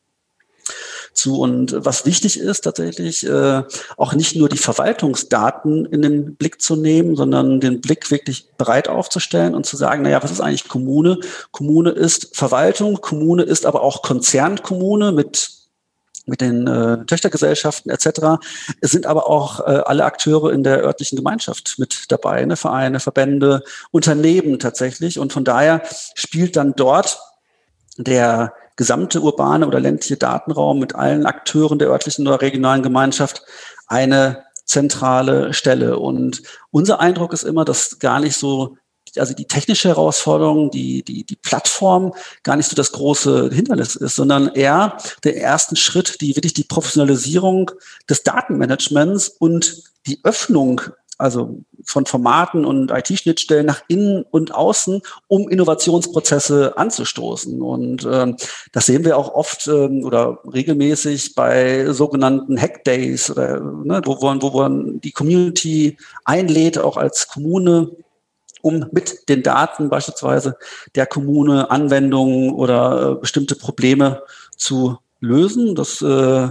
[1.14, 1.40] zu.
[1.40, 3.64] Und was wichtig ist tatsächlich, äh,
[3.98, 8.88] auch nicht nur die Verwaltungsdaten in den Blick zu nehmen, sondern den Blick wirklich breit
[8.88, 11.20] aufzustellen und zu sagen, naja, was ist eigentlich Kommune?
[11.52, 15.58] Kommune ist Verwaltung, Kommune ist aber auch Konzernkommune mit
[16.28, 18.44] mit den äh, Töchtergesellschaften etc.
[18.82, 22.58] Es sind aber auch äh, alle Akteure in der örtlichen Gemeinschaft mit dabei, ne?
[22.58, 25.20] Vereine, Verbände, Unternehmen tatsächlich.
[25.20, 25.82] Und von daher
[26.16, 27.20] spielt dann dort
[27.98, 33.42] der gesamte urbane oder ländliche Datenraum mit allen Akteuren der örtlichen oder regionalen Gemeinschaft
[33.88, 36.00] eine zentrale Stelle.
[36.00, 38.78] Und unser Eindruck ist immer, dass gar nicht so
[39.18, 42.13] also die technische Herausforderung, die, die, die Plattform
[42.44, 46.66] gar nicht so das große Hindernis ist, sondern eher der ersten Schritt, die wirklich die
[46.66, 47.72] Professionalisierung
[48.10, 50.82] des Datenmanagements und die Öffnung
[51.18, 57.62] also von Formaten und IT-Schnittstellen nach innen und außen, um Innovationsprozesse anzustoßen.
[57.62, 58.36] Und ähm,
[58.73, 64.21] das sehen wir auch oft ähm, oder regelmäßig bei sogenannten Hack Days, oder, ne, wo,
[64.21, 67.91] wo, wo man die Community einlädt, auch als Kommune,
[68.62, 70.58] um mit den Daten beispielsweise
[70.95, 74.23] der Kommune Anwendungen oder äh, bestimmte Probleme
[74.58, 75.76] zu lösen.
[75.76, 76.50] Das äh,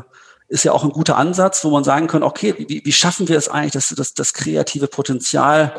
[0.49, 3.37] ist ja auch ein guter Ansatz, wo man sagen kann, okay, wie, wie schaffen wir
[3.37, 5.75] es eigentlich, dass das, das kreative Potenzial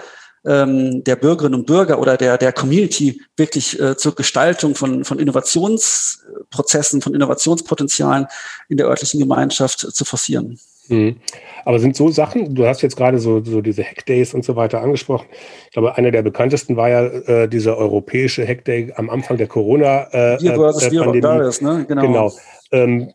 [0.46, 5.20] ähm, der Bürgerinnen und Bürger oder der, der Community wirklich äh, zur Gestaltung von, von
[5.20, 8.28] Innovationsprozessen, von Innovationspotenzialen
[8.70, 10.60] in der örtlichen Gemeinschaft zu forcieren.
[10.90, 11.18] Mhm.
[11.66, 14.82] Aber sind so Sachen, du hast jetzt gerade so, so diese Hackdays und so weiter
[14.82, 15.28] angesprochen.
[15.66, 21.18] Ich glaube, einer der bekanntesten war ja äh, dieser europäische Hackday am Anfang der Corona-Pandemie.
[21.18, 21.86] Äh, äh, ne?
[21.88, 22.02] Genau.
[22.02, 22.34] genau.
[22.72, 23.14] Ähm,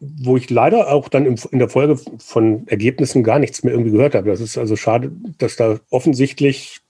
[0.00, 4.14] wo ich leider auch dann in der Folge von Ergebnissen gar nichts mehr irgendwie gehört
[4.14, 4.30] habe.
[4.30, 6.80] Das ist also schade, dass da offensichtlich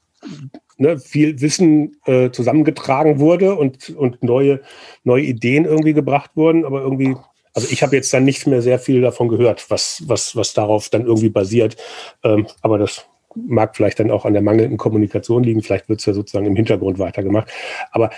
[0.79, 4.61] ne, viel Wissen äh, zusammengetragen wurde und, und neue,
[5.03, 7.17] neue Ideen irgendwie gebracht wurden, aber irgendwie,
[7.53, 10.89] also ich habe jetzt dann nicht mehr sehr viel davon gehört, was, was, was darauf
[10.89, 11.77] dann irgendwie basiert.
[12.23, 16.07] Ähm, aber das mag vielleicht dann auch an der mangelnden Kommunikation liegen, vielleicht wird es
[16.07, 17.51] ja sozusagen im Hintergrund weitergemacht.
[17.91, 18.11] Aber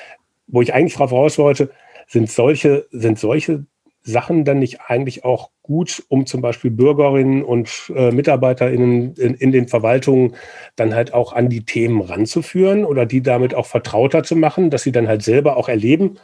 [0.46, 1.70] wo ich eigentlich darauf raus wollte,
[2.08, 3.64] sind solche, sind solche
[4.02, 9.52] Sachen dann nicht eigentlich auch gut, um zum Beispiel Bürgerinnen und äh, MitarbeiterInnen in, in
[9.52, 10.34] den Verwaltungen
[10.76, 14.82] dann halt auch an die Themen ranzuführen oder die damit auch vertrauter zu machen, dass
[14.82, 16.18] sie dann halt selber auch erleben,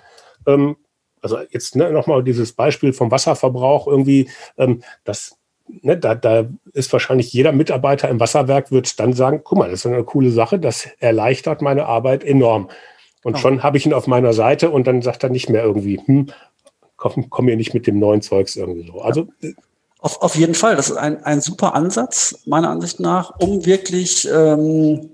[0.46, 0.76] ähm,
[1.22, 5.36] also jetzt ne, nochmal dieses Beispiel vom Wasserverbrauch irgendwie, ähm, das,
[5.68, 9.80] ne, da, da ist wahrscheinlich jeder Mitarbeiter im Wasserwerk wird dann sagen, guck mal, das
[9.80, 12.68] ist eine coole Sache, das erleichtert meine Arbeit enorm.
[13.24, 13.38] Und oh.
[13.38, 16.28] schon habe ich ihn auf meiner Seite und dann sagt er nicht mehr irgendwie, hm,
[16.98, 19.00] komm, komm mir nicht mit dem neuen Zeugs irgendwie so.
[19.00, 19.28] Also
[20.00, 24.28] auf, auf jeden Fall, das ist ein, ein super Ansatz, meiner Ansicht nach, um wirklich
[24.30, 25.10] ähm,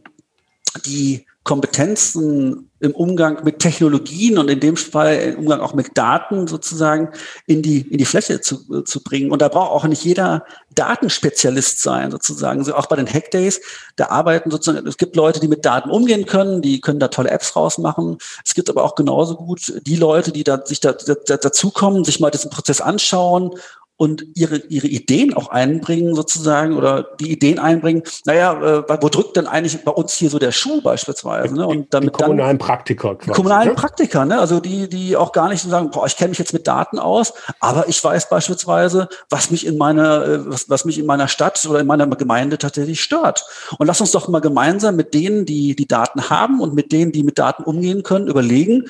[0.85, 6.47] die Kompetenzen im Umgang mit Technologien und in dem Fall im Umgang auch mit Daten
[6.47, 7.11] sozusagen
[7.47, 9.31] in die, in die Fläche zu, zu bringen.
[9.31, 12.61] Und da braucht auch nicht jeder Datenspezialist sein, sozusagen.
[12.61, 13.61] Also auch bei den Hackdays,
[13.97, 17.31] da arbeiten sozusagen, es gibt Leute, die mit Daten umgehen können, die können da tolle
[17.31, 18.17] Apps rausmachen.
[18.45, 22.21] Es gibt aber auch genauso gut die Leute, die da sich da, da, dazukommen, sich
[22.21, 23.55] mal diesen Prozess anschauen
[23.97, 29.37] und ihre, ihre Ideen auch einbringen sozusagen oder die Ideen einbringen, naja, äh, wo drückt
[29.37, 31.55] denn eigentlich bei uns hier so der Schuh beispielsweise?
[31.55, 31.67] Ne?
[31.67, 33.15] Und damit die kommunalen dann, Praktiker.
[33.15, 33.75] Quasi, kommunalen ne?
[33.75, 34.41] Praktiker, ne?
[34.41, 36.99] also die, die auch gar nicht so sagen, boah, ich kenne mich jetzt mit Daten
[36.99, 41.29] aus, aber ich weiß beispielsweise, was mich in meiner, äh, was, was mich in meiner
[41.29, 43.45] Stadt oder in meiner Gemeinde tatsächlich stört.
[43.79, 47.13] Und lass uns doch mal gemeinsam mit denen, die die Daten haben und mit denen,
[47.13, 48.87] die mit Daten umgehen können, überlegen,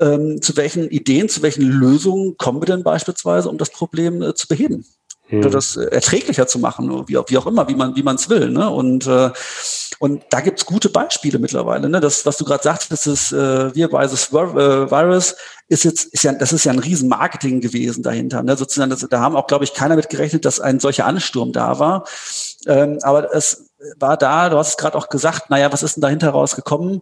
[0.00, 4.34] ähm, zu welchen Ideen, zu welchen Lösungen kommen wir denn beispielsweise, um das Problem äh,
[4.34, 4.84] zu beheben?
[5.30, 5.40] Hm.
[5.40, 8.28] Oder das äh, erträglicher zu machen, wie, wie auch immer, wie man wie man es
[8.28, 8.50] will.
[8.50, 8.68] Ne?
[8.68, 9.30] Und äh,
[10.00, 11.88] und da gibt's gute Beispiele mittlerweile.
[11.88, 12.00] Ne?
[12.00, 15.36] Das, was du gerade sagst, das ist äh, wir bei das äh, Virus
[15.68, 18.42] ist jetzt ist ja das ist ja ein riesen Marketing gewesen dahinter.
[18.42, 18.56] Ne?
[18.56, 21.78] Sozusagen, das, da haben auch glaube ich keiner mit gerechnet, dass ein solcher Ansturm da
[21.78, 22.04] war.
[22.66, 26.02] Ähm, aber es war da, du hast es gerade auch gesagt, naja, was ist denn
[26.02, 27.00] dahinter rausgekommen?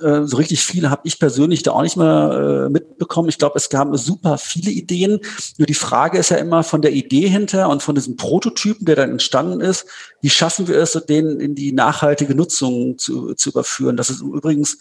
[0.00, 3.28] Äh, so richtig viele habe ich persönlich da auch nicht mehr äh, mitbekommen.
[3.28, 5.20] Ich glaube, es gab super viele Ideen.
[5.58, 8.96] Nur die Frage ist ja immer von der Idee hinter und von diesem Prototypen, der
[8.96, 9.86] dann entstanden ist,
[10.20, 13.96] wie schaffen wir es, den in die nachhaltige Nutzung zu, zu überführen?
[13.96, 14.78] Das ist übrigens,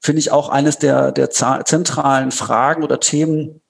[0.00, 3.60] finde ich, auch eines der, der zentralen Fragen oder Themen,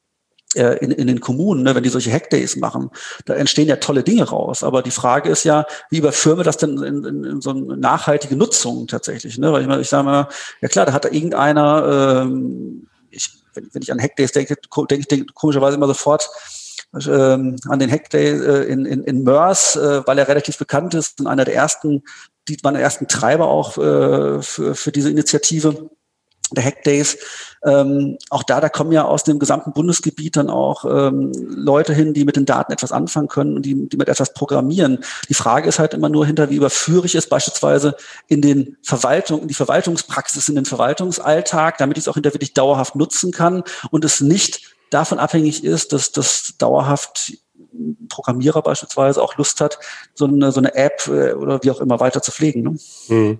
[0.54, 2.90] in, in den Kommunen, ne, wenn die solche Hackdays machen,
[3.26, 4.62] da entstehen ja tolle Dinge raus.
[4.62, 7.76] Aber die Frage ist ja, wie überführen wir das denn in, in, in so eine
[7.76, 9.38] nachhaltige Nutzung tatsächlich?
[9.38, 9.52] Ne?
[9.52, 10.28] Weil ich, ich sage mal,
[10.60, 15.00] ja klar, da hat da irgendeiner, ähm, ich, wenn, wenn ich an Hackdays denke, denke
[15.00, 16.30] ich denke komischerweise immer sofort
[16.94, 21.20] ähm, an den Hackday äh, in, in, in Mörs, äh, weil er relativ bekannt ist
[21.20, 22.02] und einer der ersten,
[22.48, 25.90] die waren der ersten Treiber auch äh, für, für diese Initiative
[26.56, 27.18] der Hackdays.
[27.64, 32.14] Ähm, auch da, da kommen ja aus dem gesamten Bundesgebiet dann auch ähm, Leute hin,
[32.14, 34.98] die mit den Daten etwas anfangen können und die, die mit etwas programmieren.
[35.28, 37.96] Die Frage ist halt immer nur hinter, wie überführe ich es beispielsweise
[38.28, 42.54] in den Verwaltung, in die Verwaltungspraxis, in den Verwaltungsalltag, damit ich es auch hinter wirklich
[42.54, 47.32] dauerhaft nutzen kann und es nicht davon abhängig ist, dass das dauerhaft
[48.08, 49.78] Programmierer beispielsweise auch Lust hat,
[50.14, 52.62] so eine, so eine App äh, oder wie auch immer weiter zu pflegen.
[52.62, 52.76] Ne?
[53.08, 53.38] Mhm.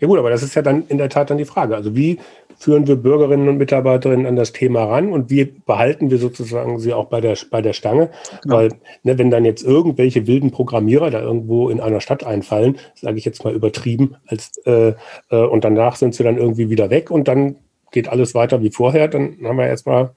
[0.00, 1.76] Ja gut, aber das ist ja dann in der Tat dann die Frage.
[1.76, 2.18] Also wie
[2.58, 6.92] führen wir Bürgerinnen und Mitarbeiterinnen an das Thema ran und wie behalten wir sozusagen sie
[6.92, 8.10] auch bei der, bei der Stange?
[8.42, 8.56] Genau.
[8.56, 8.68] Weil,
[9.02, 13.24] ne, wenn dann jetzt irgendwelche wilden Programmierer da irgendwo in einer Stadt einfallen, sage ich
[13.24, 14.94] jetzt mal übertrieben, als, äh,
[15.30, 17.56] äh, und danach sind sie dann irgendwie wieder weg und dann
[17.92, 20.10] geht alles weiter wie vorher, dann haben wir erstmal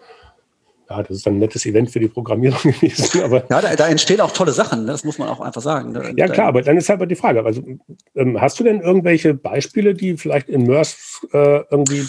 [0.90, 3.22] ja, das ist ein nettes Event für die Programmierung gewesen.
[3.22, 4.92] Aber ja, da, da entstehen auch tolle Sachen, ne?
[4.92, 5.92] das muss man auch einfach sagen.
[5.92, 6.14] Ne?
[6.18, 7.46] Ja, klar, aber dann ist halt die Frage.
[7.46, 7.62] Also,
[8.16, 10.98] ähm, hast du denn irgendwelche Beispiele, die vielleicht in MERS
[11.32, 12.08] äh, irgendwie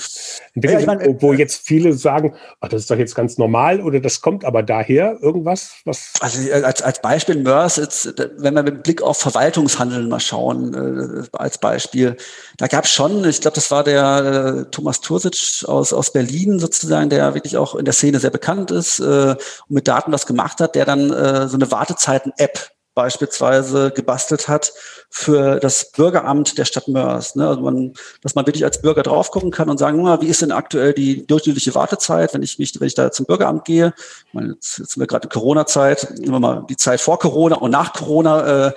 [0.55, 3.81] entwickelt ja, ich mein, wo, jetzt viele sagen, ach, das ist doch jetzt ganz normal
[3.81, 5.75] oder das kommt aber daher irgendwas?
[5.85, 10.21] Was also äh, als, als Beispiel MERS, jetzt, wenn wir mit Blick auf Verwaltungshandeln mal
[10.21, 12.17] schauen, äh, als Beispiel,
[12.57, 16.59] da gab es schon, ich glaube, das war der äh, Thomas Tursic aus, aus Berlin
[16.59, 20.27] sozusagen, der wirklich auch in der Szene sehr bekannt ist äh, und mit Daten was
[20.27, 24.75] gemacht hat, der dann äh, so eine Wartezeiten-App beispielsweise gebastelt hat
[25.09, 27.35] für das Bürgeramt der Stadt Mörs.
[27.35, 27.49] Ne?
[27.49, 30.43] Also man, dass man wirklich als Bürger drauf gucken kann und sagen, na, wie ist
[30.43, 33.95] denn aktuell die durchschnittliche Wartezeit, wenn ich mich, wenn ich da zum Bürgeramt gehe?
[34.29, 37.19] Ich meine, jetzt, jetzt sind wir gerade in Corona-Zeit, nehmen wir mal die Zeit vor
[37.19, 38.73] Corona und nach Corona, äh,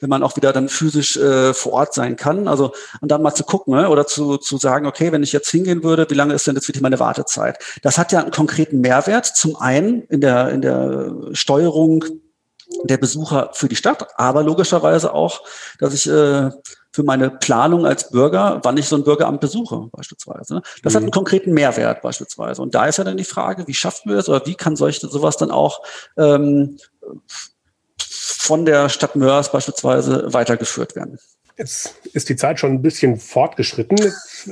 [0.00, 2.48] wenn man auch wieder dann physisch äh, vor Ort sein kann.
[2.48, 3.88] Also und dann mal zu gucken ne?
[3.88, 6.66] oder zu, zu sagen, okay, wenn ich jetzt hingehen würde, wie lange ist denn jetzt
[6.66, 7.62] wirklich meine Wartezeit?
[7.82, 9.26] Das hat ja einen konkreten Mehrwert.
[9.26, 12.04] Zum einen in der in der Steuerung
[12.84, 15.42] der Besucher für die Stadt, aber logischerweise auch,
[15.78, 16.50] dass ich äh,
[16.90, 20.62] für meine Planung als Bürger, wann ich so ein Bürgeramt besuche, beispielsweise.
[20.82, 20.96] Das mhm.
[20.96, 22.62] hat einen konkreten Mehrwert beispielsweise.
[22.62, 25.00] Und da ist ja dann die Frage, wie schaffen wir es oder wie kann solch,
[25.00, 25.82] sowas dann auch
[26.16, 26.78] ähm,
[28.00, 31.18] von der Stadt Mörs beispielsweise weitergeführt werden?
[31.58, 33.98] Jetzt ist die Zeit schon ein bisschen fortgeschritten.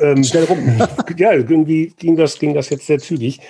[0.01, 0.83] ähm, Schnell rum.
[1.16, 3.40] ja, irgendwie ging das, ging das jetzt sehr zügig.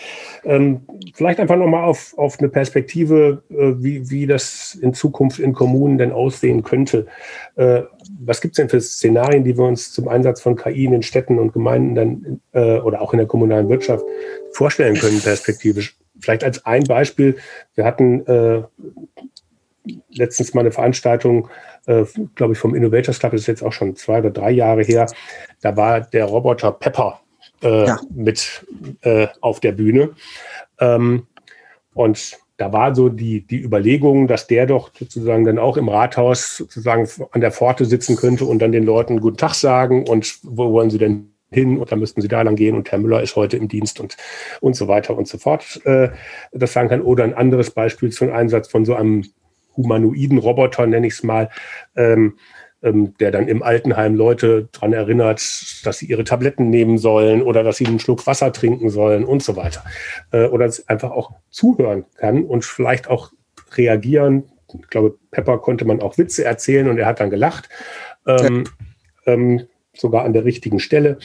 [0.45, 0.83] Ähm,
[1.15, 5.97] vielleicht einfach nochmal auf, auf eine Perspektive, äh, wie, wie das in Zukunft in Kommunen
[5.97, 7.07] denn aussehen könnte.
[7.55, 7.85] Äh,
[8.21, 11.03] was gibt es denn für Szenarien, die wir uns zum Einsatz von KI in den
[11.03, 14.05] Städten und Gemeinden dann äh, oder auch in der kommunalen Wirtschaft
[14.53, 15.97] vorstellen können, perspektivisch?
[16.21, 17.39] Vielleicht als ein Beispiel.
[17.75, 18.63] Wir hatten äh,
[20.11, 21.49] letztens mal eine Veranstaltung
[21.87, 24.83] äh, glaube ich, vom Innovators Club, das ist jetzt auch schon zwei oder drei Jahre
[24.83, 25.07] her.
[25.61, 27.21] Da war der Roboter Pepper
[27.63, 28.01] äh, ja.
[28.15, 28.67] mit
[29.03, 30.11] äh, auf der Bühne.
[30.79, 31.27] Ähm,
[31.95, 36.57] und da war so die, die Überlegung, dass der doch sozusagen dann auch im Rathaus
[36.57, 40.73] sozusagen an der Pforte sitzen könnte und dann den Leuten Guten Tag sagen und wo
[40.73, 43.37] wollen sie denn hin und da müssten Sie da lang gehen und Herr Müller ist
[43.37, 44.17] heute im Dienst und,
[44.61, 46.09] und so weiter und so fort äh,
[46.53, 47.03] das sagen kann.
[47.03, 49.25] Oder ein anderes Beispiel zum Einsatz von so einem
[49.77, 51.51] humanoiden Roboter, nenne ich es mal,
[51.95, 52.39] ähm,
[52.83, 55.41] ähm, der dann im Altenheim Leute daran erinnert,
[55.85, 59.43] dass sie ihre Tabletten nehmen sollen oder dass sie einen Schluck Wasser trinken sollen und
[59.43, 59.85] so weiter.
[60.31, 63.33] Äh, oder einfach auch zuhören kann und vielleicht auch
[63.73, 64.45] reagieren.
[64.79, 67.69] Ich glaube, Pepper konnte man auch Witze erzählen und er hat dann gelacht.
[68.27, 68.65] Ähm,
[69.27, 69.33] ja.
[69.33, 71.19] ähm, sogar an der richtigen Stelle.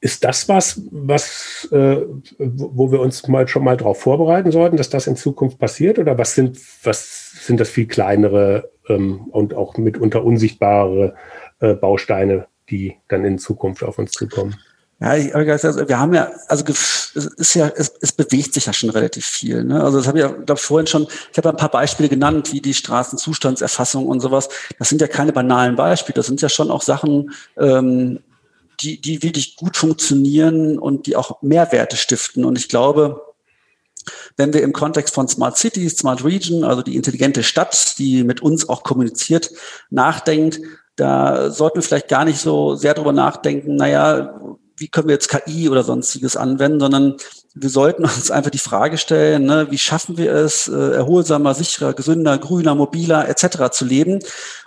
[0.00, 2.02] Ist das was, was, äh,
[2.38, 5.98] wo wir uns mal schon mal darauf vorbereiten sollten, dass das in Zukunft passiert?
[5.98, 11.14] Oder was sind, was sind das viel kleinere ähm, und auch mitunter unsichtbare
[11.60, 14.56] äh, Bausteine, die dann in Zukunft auf uns zukommen?
[14.98, 18.72] Ja, ich, also wir haben ja, also es ist ja, es, es bewegt sich ja
[18.72, 19.62] schon relativ viel.
[19.62, 19.82] Ne?
[19.82, 22.62] Also das habe ich ja, glaube vorhin schon, ich habe ein paar Beispiele genannt, wie
[22.62, 24.48] die Straßenzustandserfassung und sowas.
[24.78, 28.20] Das sind ja keine banalen Beispiele, das sind ja schon auch Sachen, ähm,
[28.80, 32.44] die, die wirklich gut funktionieren und die auch Mehrwerte stiften.
[32.44, 33.22] Und ich glaube,
[34.36, 38.40] wenn wir im Kontext von Smart City, Smart Region, also die intelligente Stadt, die mit
[38.40, 39.50] uns auch kommuniziert,
[39.90, 40.60] nachdenkt,
[40.96, 44.40] da sollten wir vielleicht gar nicht so sehr drüber nachdenken, naja,
[44.78, 47.16] wie können wir jetzt KI oder sonstiges anwenden, sondern
[47.54, 51.94] wir sollten uns einfach die Frage stellen, ne, wie schaffen wir es, äh, erholsamer, sicherer,
[51.94, 53.70] gesünder, grüner, mobiler etc.
[53.70, 54.20] zu leben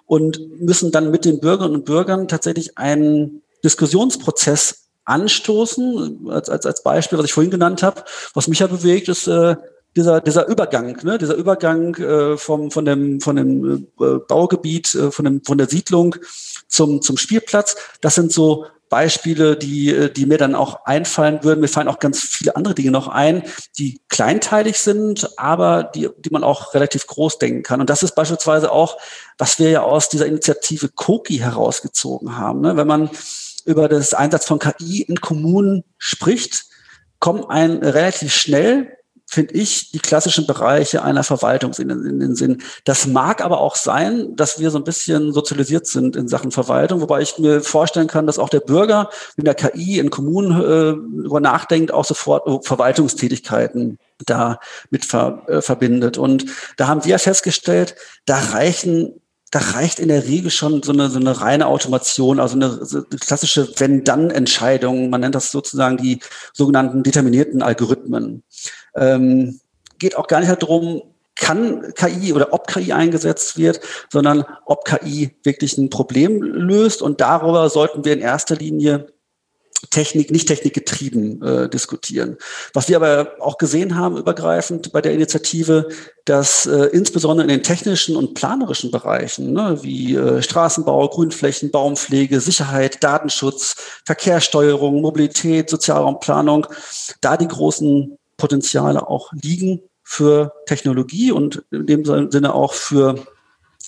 [0.08, 6.84] und müssen dann mit den Bürgerinnen und Bürgern tatsächlich einen Diskussionsprozess anstoßen, als, als, als
[6.84, 8.04] Beispiel, was ich vorhin genannt habe.
[8.34, 9.56] Was mich ja bewegt, ist äh,
[9.96, 11.18] dieser, dieser Übergang, ne?
[11.18, 15.68] dieser Übergang äh, vom, von dem, von dem äh, Baugebiet, äh, von, dem, von der
[15.68, 16.16] Siedlung
[16.68, 17.76] zum, zum Spielplatz.
[18.02, 21.62] Das sind so Beispiele, die, äh, die mir dann auch einfallen würden.
[21.62, 23.44] Mir fallen auch ganz viele andere Dinge noch ein,
[23.78, 27.82] die kleinteilig sind, aber die, die man auch relativ groß denken kann.
[27.82, 28.98] Und das ist beispielsweise auch,
[29.38, 32.62] was wir ja aus dieser Initiative Koki herausgezogen haben.
[32.62, 32.78] Ne?
[32.78, 33.10] Wenn man
[33.70, 36.66] über das Einsatz von KI in Kommunen spricht,
[37.20, 38.92] kommt ein relativ schnell
[39.30, 42.64] finde ich, die klassischen Bereiche einer Verwaltung in, in, den Sinn.
[42.84, 47.00] Das mag aber auch sein, dass wir so ein bisschen sozialisiert sind in Sachen Verwaltung,
[47.00, 51.26] wobei ich mir vorstellen kann, dass auch der Bürger mit der KI in Kommunen äh,
[51.26, 54.60] über nachdenkt, auch sofort Verwaltungstätigkeiten da
[54.90, 56.18] mit ver, äh, verbindet.
[56.18, 56.46] Und
[56.78, 57.96] da haben wir festgestellt,
[58.26, 62.56] da reichen da reicht in der Regel schon so eine, so eine reine Automation, also
[62.56, 65.10] eine, so eine klassische Wenn-Dann-Entscheidung.
[65.10, 66.20] Man nennt das sozusagen die
[66.54, 68.44] sogenannten determinierten Algorithmen.
[68.96, 69.60] Ähm,
[69.98, 71.02] geht auch gar nicht darum,
[71.36, 73.80] kann KI oder ob KI eingesetzt wird,
[74.12, 77.02] sondern ob KI wirklich ein Problem löst.
[77.02, 79.08] Und darüber sollten wir in erster Linie
[79.90, 82.38] Technik, nicht technikgetrieben äh, diskutieren.
[82.74, 85.88] Was wir aber auch gesehen haben, übergreifend bei der Initiative,
[86.26, 92.42] dass äh, insbesondere in den technischen und planerischen Bereichen, ne, wie äh, Straßenbau, Grünflächen, Baumpflege,
[92.42, 93.76] Sicherheit, Datenschutz,
[94.06, 96.68] Verkehrssteuerung, Mobilität, Sozialraumplanung,
[97.22, 103.16] da die großen Potenziale auch liegen für Technologie und in dem Sinne auch für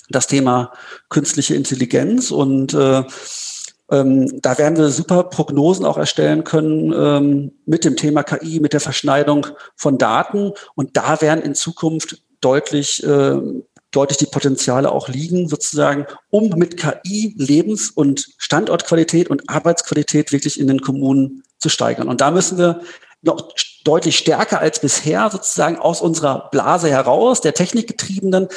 [0.09, 0.71] das Thema
[1.09, 3.03] künstliche Intelligenz und äh,
[3.91, 8.73] ähm, da werden wir super Prognosen auch erstellen können ähm, mit dem Thema KI, mit
[8.73, 10.53] der Verschneidung von Daten.
[10.75, 13.37] Und da werden in Zukunft deutlich, äh,
[13.91, 20.57] deutlich die Potenziale auch liegen, sozusagen, um mit KI Lebens- und Standortqualität und Arbeitsqualität wirklich
[20.57, 22.07] in den Kommunen zu steigern.
[22.07, 22.81] Und da müssen wir
[23.21, 23.53] noch
[23.83, 28.47] deutlich stärker als bisher sozusagen aus unserer Blase heraus, der Technikgetriebenen,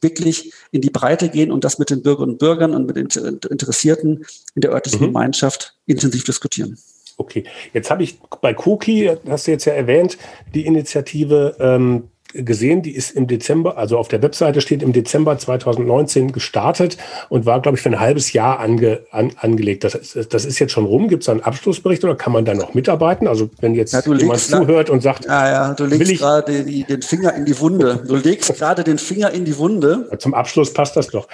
[0.00, 3.08] wirklich in die Breite gehen und das mit den Bürgerinnen und Bürgern und mit den
[3.50, 5.06] Interessierten in der örtlichen mhm.
[5.06, 6.78] Gemeinschaft intensiv diskutieren.
[7.16, 10.18] Okay, jetzt habe ich bei Cookie, hast du jetzt ja erwähnt,
[10.52, 15.38] die Initiative ähm, gesehen, die ist im Dezember, also auf der Webseite steht im Dezember
[15.38, 16.96] 2019 gestartet
[17.28, 19.84] und war, glaube ich, für ein halbes Jahr ange, an, angelegt.
[19.84, 21.08] Das, ist, das ist jetzt schon rum.
[21.08, 23.28] Gibt es da einen Abschlussbericht oder kann man da noch mitarbeiten?
[23.28, 27.34] Also wenn jetzt ja, jemand zuhört und sagt, ja, ja, du legst gerade den Finger
[27.34, 28.02] in die Wunde.
[28.06, 30.08] Du legst gerade den Finger in die Wunde.
[30.10, 31.28] Ja, zum Abschluss passt das doch.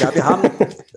[0.00, 0.50] Ja, wir haben,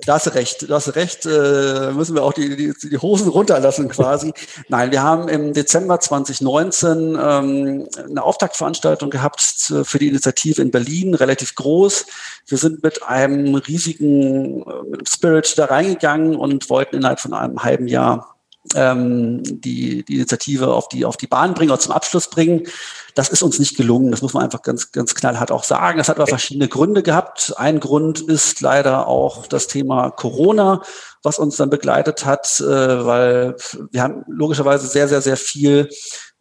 [0.06, 2.98] da hast du recht, da hast du recht, äh, müssen wir auch die, die, die
[2.98, 4.34] Hosen runterlassen quasi.
[4.68, 10.72] Nein, wir haben im Dezember 2019 ähm, eine Auftaktveranstaltung gehabt gehabt für die Initiative in
[10.72, 12.06] Berlin, relativ groß.
[12.48, 14.66] Wir sind mit einem riesigen äh,
[15.08, 18.36] Spirit da reingegangen und wollten innerhalb von einem halben Jahr
[18.76, 22.68] ähm, die, die Initiative auf die, auf die Bahn bringen oder zum Abschluss bringen.
[23.16, 24.12] Das ist uns nicht gelungen.
[24.12, 25.98] Das muss man einfach ganz, ganz knallhart auch sagen.
[25.98, 27.54] Das hat aber verschiedene Gründe gehabt.
[27.58, 30.84] Ein Grund ist leider auch das Thema Corona,
[31.24, 32.66] was uns dann begleitet hat, äh,
[33.06, 33.56] weil
[33.92, 35.90] wir haben logischerweise sehr, sehr, sehr viel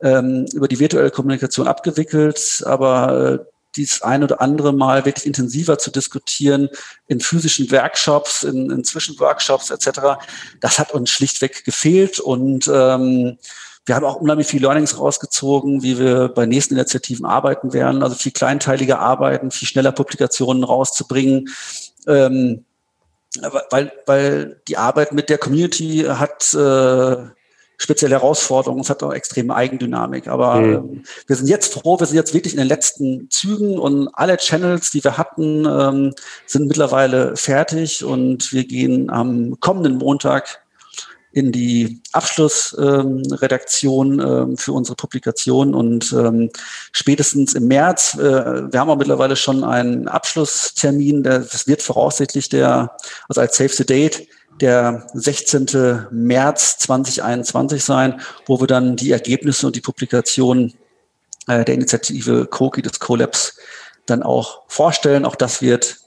[0.03, 3.45] ähm, über die virtuelle Kommunikation abgewickelt, aber äh,
[3.77, 6.69] dies ein oder andere Mal wirklich intensiver zu diskutieren
[7.07, 10.19] in physischen Workshops, in, in Zwischenworkshops etc.
[10.61, 13.39] Das hat uns schlichtweg gefehlt und ähm,
[13.87, 18.17] wir haben auch unheimlich viel Learnings rausgezogen, wie wir bei nächsten Initiativen arbeiten werden, also
[18.17, 21.49] viel kleinteiliger arbeiten, viel schneller Publikationen rauszubringen.
[22.07, 22.65] Ähm,
[23.71, 27.31] weil, weil die Arbeit mit der Community hat äh,
[27.79, 30.27] spezielle Herausforderungen, es hat auch extreme Eigendynamik.
[30.27, 30.75] Aber mhm.
[30.75, 30.83] äh,
[31.29, 34.91] wir sind jetzt froh, wir sind jetzt wirklich in den letzten Zügen und alle Channels,
[34.91, 36.13] die wir hatten, ähm,
[36.47, 40.61] sind mittlerweile fertig und wir gehen am kommenden Montag
[41.31, 46.51] in die Abschlussredaktion ähm, für unsere Publikation und ähm,
[46.91, 52.49] spätestens im März, äh, wir haben auch mittlerweile schon einen Abschlusstermin, der, das wird voraussichtlich
[52.49, 52.97] der,
[53.29, 54.27] also als Save the Date,
[54.61, 56.07] der 16.
[56.11, 60.75] März 2021 sein, wo wir dann die Ergebnisse und die Publikation
[61.47, 63.59] äh, der Initiative Koki des Collabs
[64.07, 65.25] dann auch vorstellen.
[65.25, 65.99] Auch das wird,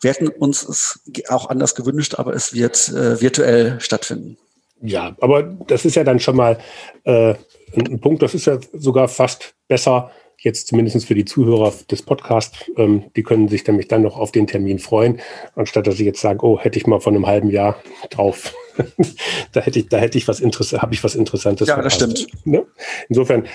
[0.00, 4.38] wir hätten uns es auch anders gewünscht, aber es wird äh, virtuell stattfinden.
[4.80, 6.58] Ja, aber das ist ja dann schon mal
[7.04, 7.34] äh,
[7.74, 12.70] ein Punkt, das ist ja sogar fast besser, jetzt zumindest für die Zuhörer des Podcasts.
[12.76, 15.20] Ähm, die können sich nämlich dann noch auf den Termin freuen,
[15.54, 17.76] anstatt dass sie jetzt sagen, oh, hätte ich mal von einem halben Jahr
[18.10, 18.54] drauf.
[19.52, 21.68] da hätte ich, da hätte ich was Interessantes, habe ich was Interessantes.
[21.68, 22.26] Ja, das stimmt.
[22.44, 22.66] Ne?
[23.08, 23.46] Insofern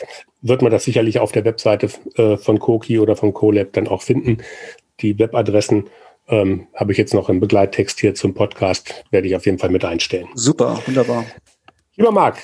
[0.41, 4.01] wird man das sicherlich auf der Webseite äh, von Koki oder von CoLab dann auch
[4.01, 4.39] finden.
[5.01, 5.89] Die Webadressen
[6.27, 9.69] ähm, habe ich jetzt noch im Begleittext hier zum Podcast, werde ich auf jeden Fall
[9.69, 10.27] mit einstellen.
[10.36, 11.25] Super, wunderbar.
[11.95, 12.38] Lieber Marc,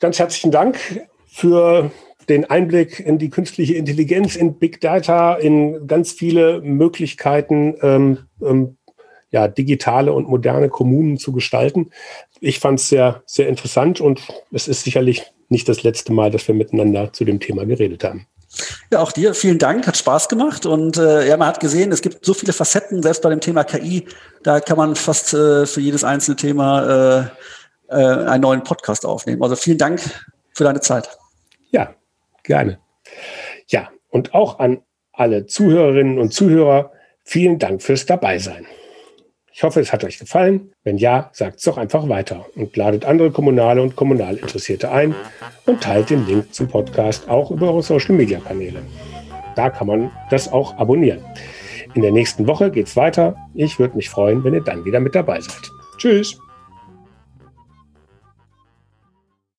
[0.00, 0.78] ganz herzlichen Dank
[1.26, 1.90] für
[2.28, 8.76] den Einblick in die künstliche Intelligenz, in Big Data, in ganz viele Möglichkeiten, ähm, ähm,
[9.30, 11.90] ja, digitale und moderne Kommunen zu gestalten.
[12.40, 14.20] Ich fand es sehr, sehr interessant und
[14.52, 18.26] es ist sicherlich nicht das letzte Mal, dass wir miteinander zu dem Thema geredet haben.
[18.90, 22.02] Ja, auch dir vielen Dank, hat Spaß gemacht und äh, ja, man hat gesehen, es
[22.02, 24.06] gibt so viele Facetten, selbst bei dem Thema KI,
[24.42, 27.30] da kann man fast äh, für jedes einzelne Thema
[27.88, 29.42] äh, äh, einen neuen Podcast aufnehmen.
[29.42, 30.02] Also vielen Dank
[30.52, 31.08] für deine Zeit.
[31.70, 31.94] Ja,
[32.42, 32.78] gerne.
[33.68, 34.82] Ja, und auch an
[35.12, 36.92] alle Zuhörerinnen und Zuhörer,
[37.24, 38.66] vielen Dank fürs Dabeisein.
[39.54, 40.72] Ich hoffe, es hat euch gefallen.
[40.82, 45.14] Wenn ja, sagt es doch einfach weiter und ladet andere Kommunale und Kommunalinteressierte ein
[45.66, 48.82] und teilt den Link zum Podcast auch über eure Social-Media-Kanäle.
[49.54, 51.22] Da kann man das auch abonnieren.
[51.94, 53.36] In der nächsten Woche geht es weiter.
[53.54, 55.70] Ich würde mich freuen, wenn ihr dann wieder mit dabei seid.
[55.98, 56.38] Tschüss.